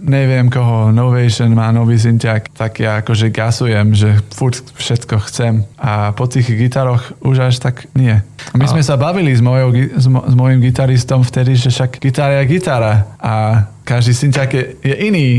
[0.05, 5.65] neviem koho, Novation má nový synťák, tak ja akože gasujem, že furt všetko chcem.
[5.81, 8.13] A po tých gitaroch už až tak nie.
[8.53, 8.71] My a...
[8.71, 12.45] sme sa bavili s, mojou, s, mo, s mojim gitaristom vtedy, že však gitara je
[12.45, 13.33] gitara a
[13.81, 15.29] každý synťák je, je iný.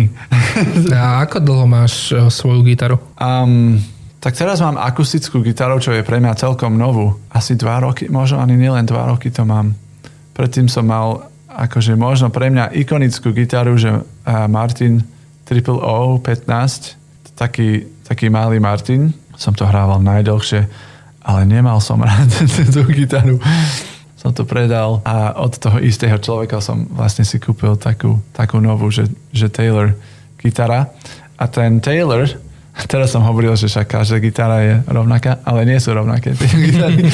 [0.95, 2.97] A ako dlho máš e, svoju gitaru?
[3.19, 3.79] Um,
[4.23, 7.15] tak teraz mám akustickú gitaru, čo je pre mňa celkom novú.
[7.31, 9.75] Asi dva roky, možno ani nielen dva roky to mám.
[10.35, 15.01] Predtým som mal akože možno pre mňa ikonickú gitaru, že Martin
[15.49, 20.69] Triple O 15, taký, taký malý Martin, som to hrával najdlhšie,
[21.25, 22.29] ale nemal som rád
[22.69, 23.41] tú gitaru.
[24.17, 28.91] Som to predal a od toho istého človeka som vlastne si kúpil takú, takú novú,
[28.91, 29.95] že, že Taylor
[30.41, 30.93] gitara.
[31.37, 32.25] A ten Taylor
[32.85, 37.09] Teraz som hovoril, že však každá gitara je rovnaká, ale nie sú rovnaké tie gitary.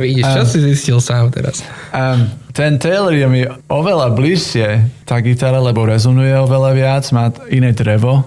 [0.00, 1.60] Vidíš, čo um, si zistil sám teraz?
[1.92, 4.68] Um, ten Taylor je mi oveľa bližšie,
[5.04, 8.24] tá gitara, lebo rezonuje oveľa viac, má iné drevo.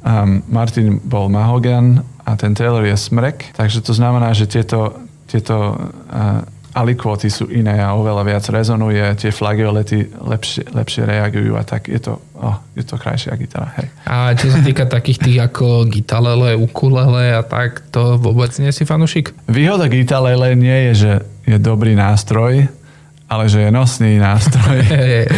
[0.00, 4.96] Um, Martin bol mahogan a ten Taylor je smrek, takže to znamená, že tieto,
[5.28, 6.40] tieto uh,
[6.76, 11.96] alikvoty sú iné a oveľa viac rezonuje, tie flageolety lepšie, lepšie reagujú a tak je
[11.96, 13.72] to, oh, je to krajšia gitara.
[13.80, 13.88] Hej.
[14.04, 18.84] A čo sa týka takých tých ako gitalele, ukulele a tak, to vôbec nie si
[18.84, 19.32] fanušik?
[19.48, 21.12] Výhoda gitalele nie je, že
[21.48, 22.68] je dobrý nástroj,
[23.24, 24.76] ale že je nosný nástroj.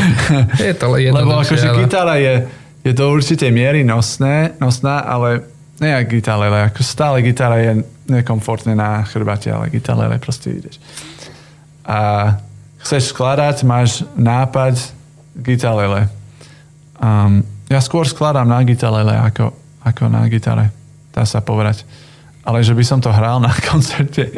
[0.67, 1.79] je to len Lebo akože ale...
[1.87, 2.35] gitara je,
[2.83, 5.47] je do určitej miery nosné, nosná, ale
[5.79, 6.67] nie jak gitalele.
[6.67, 10.83] Ako stále gitara je nekomfortné na chrbate, ale gitalele proste ideš
[11.89, 12.37] a
[12.85, 14.77] chceš skladať, máš nápad
[15.41, 16.13] gitalele.
[17.01, 17.41] Um,
[17.73, 20.69] ja skôr skladám na gitalele ako, ako na gitare,
[21.17, 21.89] dá sa povedať.
[22.45, 24.29] Ale že by som to hral na koncerte,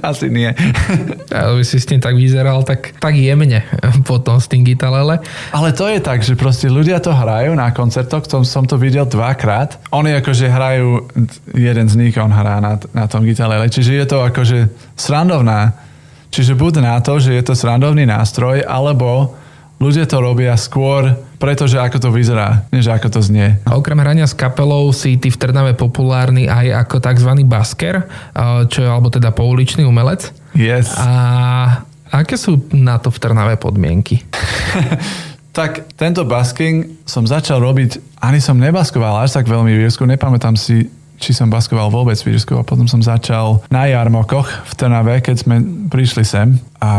[0.00, 0.48] asi nie.
[1.28, 3.60] Ja by si s tým tak vyzeral, tak, tak jemne
[4.08, 5.20] potom s tým gitalele.
[5.52, 9.04] Ale to je tak, že proste ľudia to hrajú na koncertoch, som, som to videl
[9.04, 9.76] dvakrát.
[9.92, 11.04] Oni akože hrajú,
[11.52, 15.87] jeden z nich on hrá na, na tom gitalele, čiže je to akože srandovná
[16.28, 19.32] Čiže buď na to, že je to srandovný nástroj, alebo
[19.78, 23.56] ľudia to robia skôr, pretože ako to vyzerá, než ako to znie.
[23.64, 27.30] A okrem hrania s kapelou si ty v Trnave populárny aj ako tzv.
[27.46, 27.94] basker,
[28.68, 30.34] čo je alebo teda pouličný umelec.
[30.58, 30.92] Yes.
[30.98, 31.08] A
[32.10, 34.26] aké sú na to v Trnave podmienky?
[35.58, 40.58] tak tento basking som začal robiť, ani som nebaskoval až tak veľmi v Írsku, nepamätám
[40.58, 45.18] si či som baskoval vôbec v Írsku a potom som začal na jarmokoch v Trnave,
[45.18, 45.56] keď sme
[45.90, 46.92] prišli sem a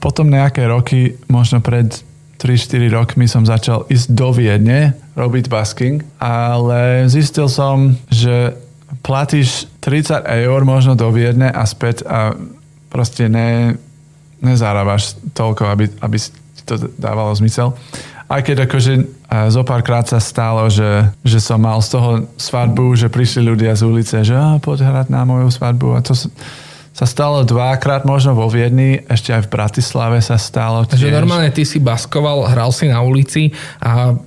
[0.00, 1.92] potom nejaké roky, možno pred
[2.40, 8.56] 3-4 rokmi som začal ísť do Viedne robiť basking, ale zistil som, že
[9.04, 12.32] platíš 30 eur možno do Viedne a späť a
[12.88, 13.76] proste ne,
[14.40, 16.16] nezarábaš toľko, aby, aby
[16.64, 17.76] to dávalo zmysel.
[18.30, 23.06] Aj keď akože zo párkrát sa stalo, že, že som mal z toho svadbu, že
[23.06, 25.94] prišli ľudia z ulice, že a, poď hrať na moju svadbu.
[25.94, 26.18] A to
[26.90, 30.82] sa stalo dvakrát, možno vo Viedni, ešte aj v Bratislave sa stalo.
[30.82, 34.18] Takže normálne ty si baskoval, hral si na ulici a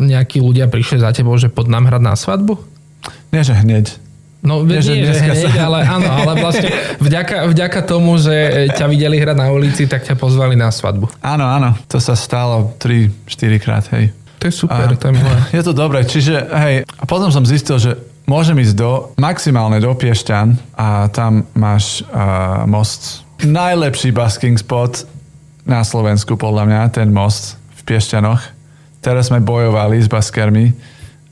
[0.00, 2.56] nejakí ľudia prišli za tebou, že pod nám hrať na svadbu?
[3.36, 3.92] Nie, že hneď.
[4.40, 5.68] No nie, že, nie, že hneď, sa...
[5.68, 6.70] ale áno, ale vlastne
[7.04, 11.12] vďaka, vďaka tomu, že ťa videli hrať na ulici, tak ťa pozvali na svadbu.
[11.20, 14.16] Áno, áno, to sa stalo 3-4 krát, hej.
[14.40, 15.36] To je super, a, to je milé.
[15.56, 17.96] Je to dobré, čiže hej, a potom som zistil, že
[18.28, 23.24] môžem ísť do, maximálne do Piešťan a tam máš uh, most.
[23.40, 25.08] Najlepší basking spot
[25.64, 28.56] na Slovensku podľa mňa, ten most v Piešťanoch
[29.06, 30.74] teraz sme bojovali s baskermi,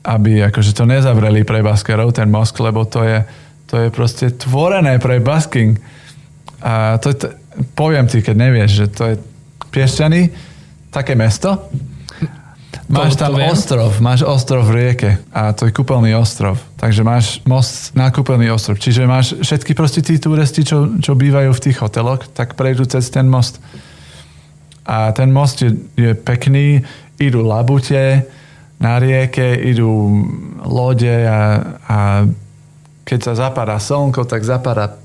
[0.07, 3.19] aby akože to nezavreli pre baskerov, ten most, lebo to je,
[3.67, 5.75] to je proste tvorené pre basking.
[6.63, 7.35] A to, to,
[7.75, 9.15] poviem ti, keď nevieš, že to je
[9.75, 10.31] Piešťany,
[10.87, 11.67] také mesto,
[12.91, 16.61] Máš tam ostrov, máš ostrov v rieke a to je kúpeľný ostrov.
[16.77, 18.77] Takže máš most na kúpeľný ostrov.
[18.77, 23.09] Čiže máš všetky proste tí turisti, čo, čo bývajú v tých hoteloch, tak prejdú cez
[23.09, 23.57] ten most.
[24.85, 26.85] A ten most je, je pekný,
[27.17, 28.27] idú labute
[28.77, 30.21] na rieke, idú
[30.61, 31.39] lode a,
[31.87, 31.97] a
[33.07, 34.99] keď sa zapadá slnko, tak zapadá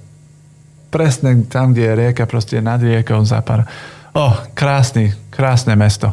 [0.91, 3.64] presne tam, kde je rieka, proste nad riekou zapadá.
[4.11, 6.11] Oh, krásny, krásne mesto.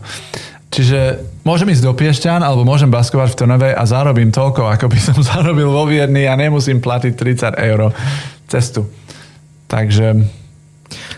[0.77, 4.99] Čiže môžem ísť do Piešťan alebo môžem baskovať v Trnave a zarobím toľko, ako by
[5.01, 7.89] som zarobil vo Viedni a nemusím platiť 30 eur
[8.45, 8.85] cestu.
[9.65, 10.21] Takže...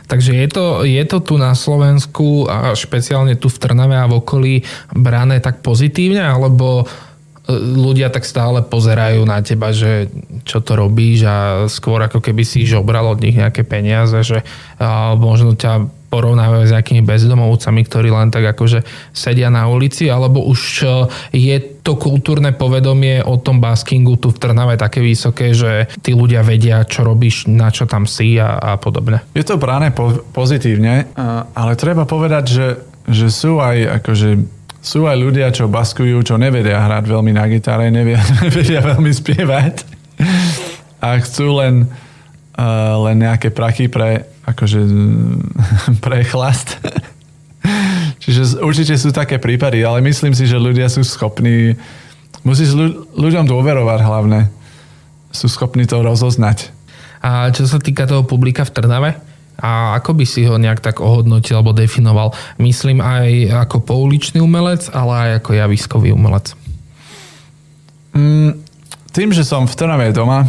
[0.09, 4.17] Takže je to, je to tu na Slovensku a špeciálne tu v Trnave a v
[4.17, 4.53] okolí
[4.89, 10.09] brané tak pozitívne, alebo e, ľudia tak stále pozerajú na teba, že
[10.49, 11.37] čo to robíš a
[11.69, 14.41] skôr ako keby si žobral od nich nejaké peniaze, že
[15.21, 18.81] možno ťa porovnávajú s nejakými bezdomovcami, ktorí len tak akože
[19.13, 20.85] sedia na ulici, alebo už
[21.31, 26.41] je to kultúrne povedomie o tom baskingu tu v Trnave také vysoké, že tí ľudia
[26.41, 29.21] vedia, čo robíš, na čo tam si a, a podobne.
[29.37, 31.09] Je to bráne po- pozitívne,
[31.53, 32.67] ale treba povedať, že,
[33.07, 37.91] že sú aj akože sú aj ľudia, čo baskujú, čo nevedia hrať veľmi na gitare,
[37.91, 39.75] nevedia, nevedia veľmi spievať
[40.99, 41.87] a chcú len,
[43.09, 44.79] len nejaké prachy pre akože
[46.03, 46.75] pre chlast.
[48.23, 51.79] Čiže určite sú také prípady, ale myslím si, že ľudia sú schopní,
[52.43, 52.75] musíš
[53.15, 54.39] ľuďom dôverovať hlavne.
[55.29, 56.73] Sú schopní to rozoznať.
[57.19, 59.11] A čo sa týka toho publika v Trnave,
[59.59, 62.31] a ako by si ho nejak tak ohodnotil alebo definoval?
[62.63, 66.55] Myslím aj ako pouličný umelec, ale aj ako javiskový umelec.
[68.15, 68.55] Mm,
[69.11, 70.47] tým, že som v Trnave doma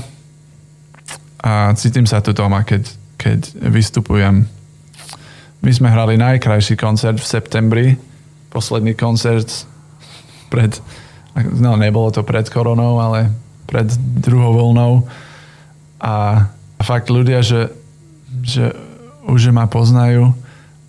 [1.40, 4.48] a cítim sa tu doma, keď keď vystupujem.
[5.60, 7.86] My sme hrali najkrajší koncert v septembri,
[8.48, 9.68] posledný koncert
[10.48, 10.72] pred,
[11.36, 13.28] no nebolo to pred koronou, ale
[13.68, 13.86] pred
[14.24, 15.04] druhou voľnou
[16.00, 16.48] a
[16.80, 17.68] fakt ľudia, že,
[18.40, 18.72] že
[19.28, 20.32] už ma poznajú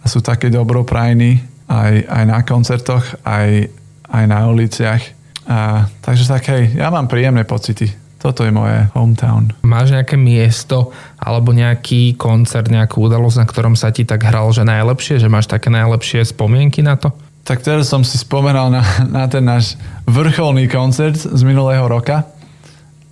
[0.01, 3.67] a sú také dobroprajní aj, aj na koncertoch, aj,
[4.07, 5.03] aj na uliciach.
[5.51, 9.49] A, takže tak hej, ja mám príjemné pocity toto je moje hometown.
[9.65, 14.61] Máš nejaké miesto alebo nejaký koncert, nejakú udalosť, na ktorom sa ti tak hral, že
[14.61, 17.09] najlepšie, že máš také najlepšie spomienky na to?
[17.41, 19.73] Tak teraz som si spomenal na, na ten náš
[20.05, 22.29] vrcholný koncert z minulého roka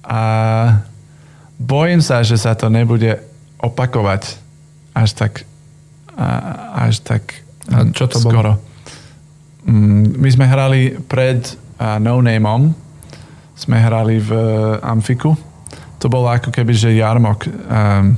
[0.06, 0.22] a
[1.58, 3.18] bojím sa, že sa to nebude
[3.58, 4.38] opakovať
[4.94, 5.34] až tak
[6.76, 7.24] až tak
[7.72, 8.58] a čo to skoro.
[8.58, 8.70] Bolo?
[9.70, 11.40] Mm, my sme hrali pred
[11.80, 12.76] No Nameom,
[13.60, 15.36] sme hrali v eh, Amfiku.
[16.00, 18.16] To bolo ako keby, že jarmok um,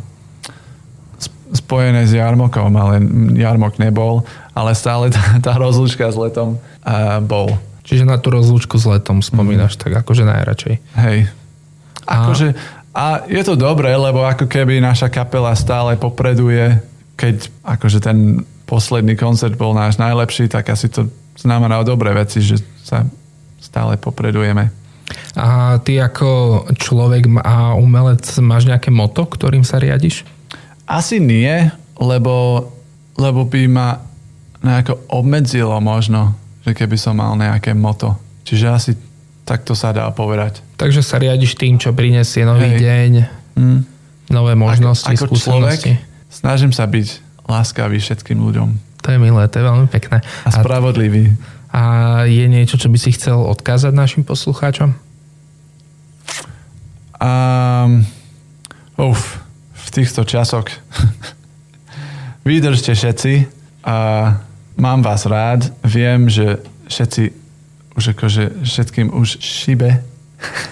[1.49, 3.01] spojené s jarmokom, ale
[3.33, 4.21] jarmok nebol,
[4.53, 7.57] ale stále tá, tá rozlúčka s letom uh, bol.
[7.81, 9.79] Čiže na tú rozlúčku s letom spomínaš mm.
[9.81, 10.75] tak akože najradšej.
[10.93, 11.17] Hej.
[12.05, 12.53] Akože,
[12.93, 16.77] a je to dobré, lebo ako keby naša kapela stále popreduje,
[17.17, 22.61] keď akože ten posledný koncert bol náš najlepší, tak asi to znamená dobré veci, že
[22.85, 23.03] sa
[23.59, 24.80] stále popredujeme.
[25.35, 30.27] A ty ako človek a umelec máš nejaké moto, ktorým sa riadiš?
[30.83, 32.67] Asi nie, lebo,
[33.15, 34.03] lebo by ma
[34.59, 36.35] nejako obmedzilo možno,
[36.67, 38.13] že keby som mal nejaké moto.
[38.43, 38.91] Čiže asi
[39.47, 40.59] takto sa dá povedať.
[40.75, 42.79] Takže sa riadiš tým, čo prinesie nový Hej.
[42.83, 43.11] deň,
[43.57, 43.79] mm.
[44.35, 45.95] nové možnosti, ako, ako skúsenosti.
[45.97, 47.07] Človek, snažím sa byť
[47.47, 48.69] láskavý všetkým ľuďom.
[49.01, 50.21] To je milé, to je veľmi pekné.
[50.45, 51.33] A spravodlivý.
[51.71, 51.81] A
[52.27, 54.93] je niečo, čo by si chcel odkázať našim poslucháčom?
[57.21, 58.01] Um,
[58.97, 59.37] uf,
[59.73, 60.65] v týchto časoch
[62.49, 63.33] vydržte všetci
[63.85, 63.97] a
[64.73, 65.69] mám vás rád.
[65.85, 66.57] Viem, že
[66.89, 67.23] všetci
[67.93, 70.01] už akože všetkým už šibe.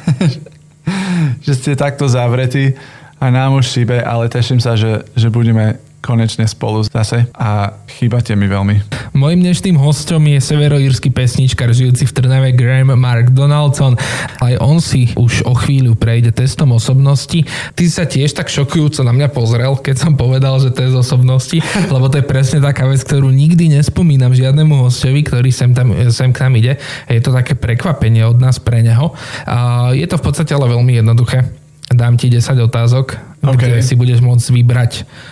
[1.45, 2.73] že ste takto zavretí
[3.21, 8.33] a nám už šibe, ale teším sa, že, že budeme konečne spolu zase a chýbate
[8.33, 8.75] mi veľmi.
[9.13, 13.99] Mojím dnešným hostom je severoírsky pesničkar žijúci v Trnave Graham Mark Donaldson.
[14.39, 17.43] Aj on si už o chvíľu prejde testom osobnosti.
[17.75, 20.97] Ty sa tiež tak šokujúco na mňa pozrel, keď som povedal, že to je z
[20.97, 21.57] osobnosti,
[21.93, 26.31] lebo to je presne taká vec, ktorú nikdy nespomínam žiadnemu hostovi, ktorý sem, tam, sem
[26.31, 26.73] k nám ide.
[27.11, 29.11] Je to také prekvapenie od nás pre neho.
[29.43, 31.43] A je to v podstate ale veľmi jednoduché.
[31.89, 33.81] Dám ti 10 otázok kde OK.
[33.81, 34.91] si budeš môcť vybrať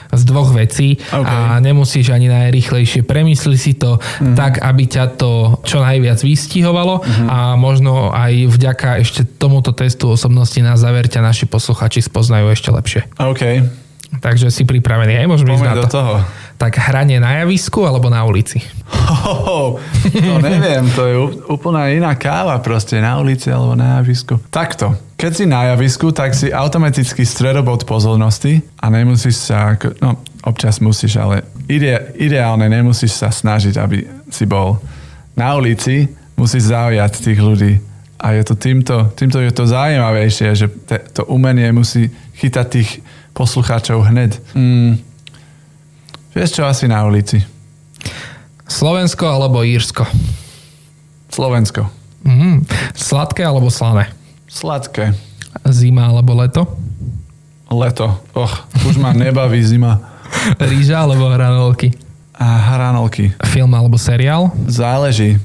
[0.09, 1.23] z dvoch vecí OK.
[1.23, 3.03] a nemusíš ani najrychlejšie.
[3.03, 4.33] Premysli si to Mhm.
[4.33, 5.31] tak, aby ťa to
[5.61, 7.25] čo najviac vystihovalo Mhm.
[7.25, 12.69] a možno aj vďaka ešte tomuto testu osobnosti na záver ťa naši posluchači spoznajú ešte
[12.69, 13.01] lepšie.
[13.17, 13.43] OK,
[14.07, 15.91] Takže si pripravený, aj môžeme ísť na do to.
[15.93, 16.15] toho.
[16.55, 18.63] Tak hranie na javisku alebo na ulici?
[19.27, 24.39] Ho, to neviem, to je úplná iná káva proste na ulici alebo na javisku.
[24.47, 30.21] Takto, keď si na javisku, tak si automaticky stredobod pozornosti a nemusíš sa, ako- no
[30.45, 34.77] občas musíš, ale ide, ideálne nemusíš sa snažiť, aby si bol
[35.33, 36.05] na ulici,
[36.37, 37.73] musíš zaujať tých ľudí.
[38.17, 42.89] A je to týmto, týmto je to zaujímavejšie, že te, to umenie musí chytať tých
[43.33, 44.37] poslucháčov hneď.
[44.53, 45.01] Mm.
[46.33, 47.41] Vieš čo, asi na ulici.
[48.69, 50.05] Slovensko alebo Írsko?
[51.29, 51.89] Slovensko.
[52.25, 52.65] Mm,
[52.97, 54.16] sladké alebo slané?
[54.57, 55.13] Sladké.
[55.69, 56.65] Zima alebo leto?
[57.69, 58.09] Leto.
[58.33, 58.49] Och,
[58.89, 60.01] už ma nebaví zima.
[60.57, 61.93] Rýža alebo hranolky?
[62.33, 63.37] A hranolky.
[63.53, 64.49] Film alebo seriál?
[64.65, 65.37] Záleží.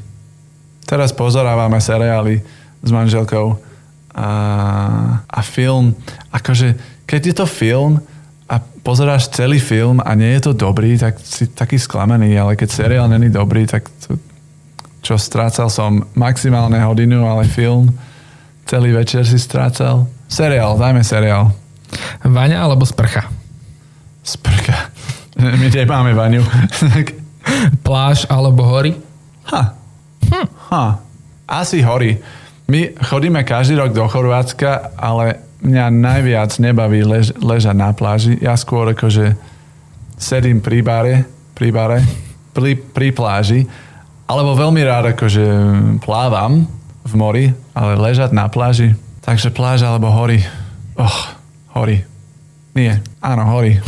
[0.89, 2.41] Teraz pozorávame seriály
[2.81, 3.61] s manželkou
[4.17, 4.29] a,
[5.29, 5.93] a film.
[6.33, 6.73] Akože,
[7.05, 8.01] keď je to film
[8.49, 12.69] a pozeráš celý film a nie je to dobrý, tak si taký sklamený, ale keď
[12.73, 14.17] seriál není dobrý, tak to,
[15.05, 17.93] čo strácal som maximálne hodinu, ale film
[18.67, 20.09] celý večer si strácal.
[20.29, 21.53] Seriál, dajme seriál.
[22.25, 23.29] Vaňa alebo sprcha?
[24.25, 24.89] Sprcha.
[25.61, 26.43] My nemáme vaňu.
[27.85, 28.97] Pláž alebo hory?
[29.51, 29.75] ha.
[30.71, 30.85] ha.
[31.49, 32.17] Asi hory.
[32.71, 38.39] My chodíme každý rok do Chorvátska, ale mňa najviac nebaví lež, ležať na pláži.
[38.41, 39.37] Ja skôr akože
[40.17, 41.15] sedím pri bare,
[41.53, 41.99] pri bare,
[42.55, 43.61] pri, pri pláži,
[44.25, 45.45] alebo veľmi rád akože
[46.01, 46.65] plávam
[47.03, 47.45] v mori,
[47.75, 48.95] ale ležať na pláži.
[49.23, 50.43] Takže pláž alebo hory.
[50.99, 51.19] Och,
[51.75, 52.03] hory.
[52.75, 53.79] Nie, áno, hory.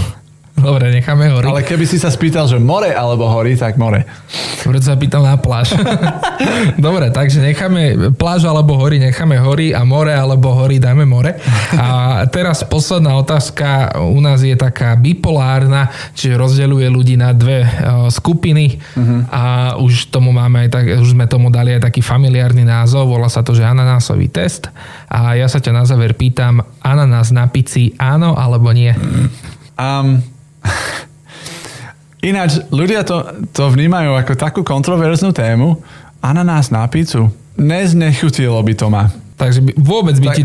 [0.64, 1.46] Dobre, necháme hory.
[1.46, 4.08] Ale keby si sa spýtal, že more alebo hory, tak more.
[4.64, 5.76] Preto sa pýtam na pláž.
[6.80, 11.36] Dobre, takže necháme pláž alebo hory, necháme hory a more alebo hory dáme more.
[11.76, 18.08] A teraz posledná otázka u nás je taká bipolárna, čiže rozdeľuje ľudí na dve uh,
[18.08, 18.80] skupiny
[19.28, 23.28] a už tomu máme aj tak, už sme tomu dali aj taký familiárny názov, volá
[23.28, 24.72] sa to, že ananásový test.
[25.12, 28.90] A ja sa ťa na záver pýtam, ananás na pici áno alebo nie?
[29.74, 30.22] Um,
[32.30, 35.80] ináč, ľudia to, to vnímajú ako takú kontroverznú tému.
[36.24, 37.28] Ananás na pizzu.
[37.54, 39.12] Neznechutilo by to ma.
[39.36, 40.44] Takže by, vôbec by Tak- ti...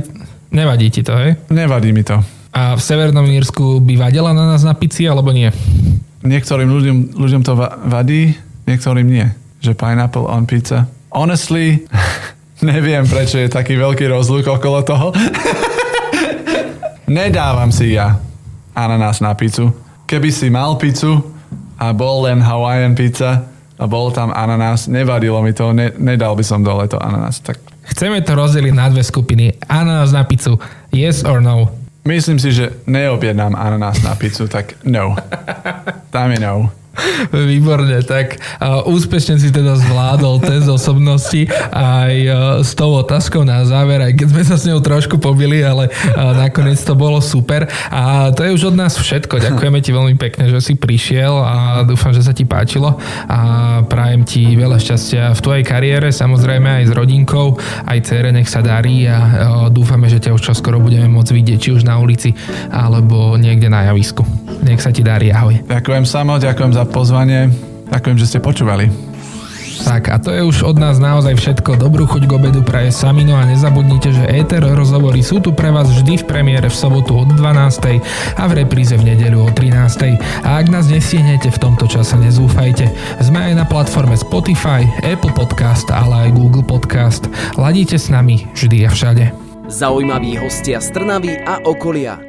[0.50, 1.38] Nevadí ti to, hej?
[1.54, 2.18] Nevadí mi to.
[2.50, 5.54] A v Severnom Írsku by vadila na nás na pici, alebo nie?
[6.26, 8.34] Niektorým ľuďom, ľuďom to va- vadí,
[8.66, 9.30] niektorým nie.
[9.62, 10.90] Že pineapple on pizza.
[11.14, 11.86] Honestly,
[12.66, 15.14] neviem, prečo je taký veľký rozlúk okolo toho.
[17.10, 18.18] Nedávam si ja
[18.74, 19.70] ananás na pizzu.
[20.10, 21.22] Keby si mal pizzu
[21.78, 23.46] a bol len Hawaiian pizza
[23.78, 27.38] a bol tam ananás, nevadilo mi to, ne, nedal by som dole to ananás.
[27.46, 27.62] Tak
[27.94, 29.54] Chceme to rozdeliť na dve skupiny.
[29.70, 30.58] Ananás na pizzu.
[30.90, 31.70] Yes or no?
[32.10, 35.14] myslím si, že neobjednám ananás na pizzu, tak no.
[36.14, 36.74] Tam je no.
[37.32, 38.42] Výborne, tak
[38.86, 44.28] úspešne si teda zvládol test osobnosti aj uh, s tou otázkou na záver, aj keď
[44.32, 47.70] sme sa s ňou trošku pobili, ale uh, nakoniec to bolo super.
[47.92, 49.40] A to je už od nás všetko.
[49.40, 52.98] Ďakujeme ti veľmi pekne, že si prišiel a dúfam, že sa ti páčilo
[53.30, 53.40] a
[53.86, 58.60] prajem ti veľa šťastia v tvojej kariére, samozrejme aj s rodinkou, aj cére nech sa
[58.66, 59.30] darí a uh,
[59.70, 62.34] dúfame, že ťa už čoskoro budeme môcť vidieť, či už na ulici
[62.74, 64.26] alebo niekde na javisku.
[64.66, 65.64] Nech sa ti darí, ahoj.
[65.70, 67.54] Ďakujem samo, ďakujem za pozvanie.
[67.90, 69.10] Ďakujem, že ste počúvali.
[69.80, 71.80] Tak a to je už od nás naozaj všetko.
[71.80, 75.88] Dobrú chuť k obedu praje Samino a nezabudnite, že Éter rozhovory sú tu pre vás
[75.88, 78.04] vždy v premiére v sobotu od 12.
[78.36, 80.20] a v repríze v nedeľu o 13.
[80.44, 82.92] A ak nás nestihnete v tomto čase, nezúfajte.
[83.24, 87.32] Sme aj na platforme Spotify, Apple Podcast, ale aj Google Podcast.
[87.56, 89.26] Ladíte s nami vždy a všade.
[89.72, 92.29] Zaujímaví hostia z Trnavy a okolia.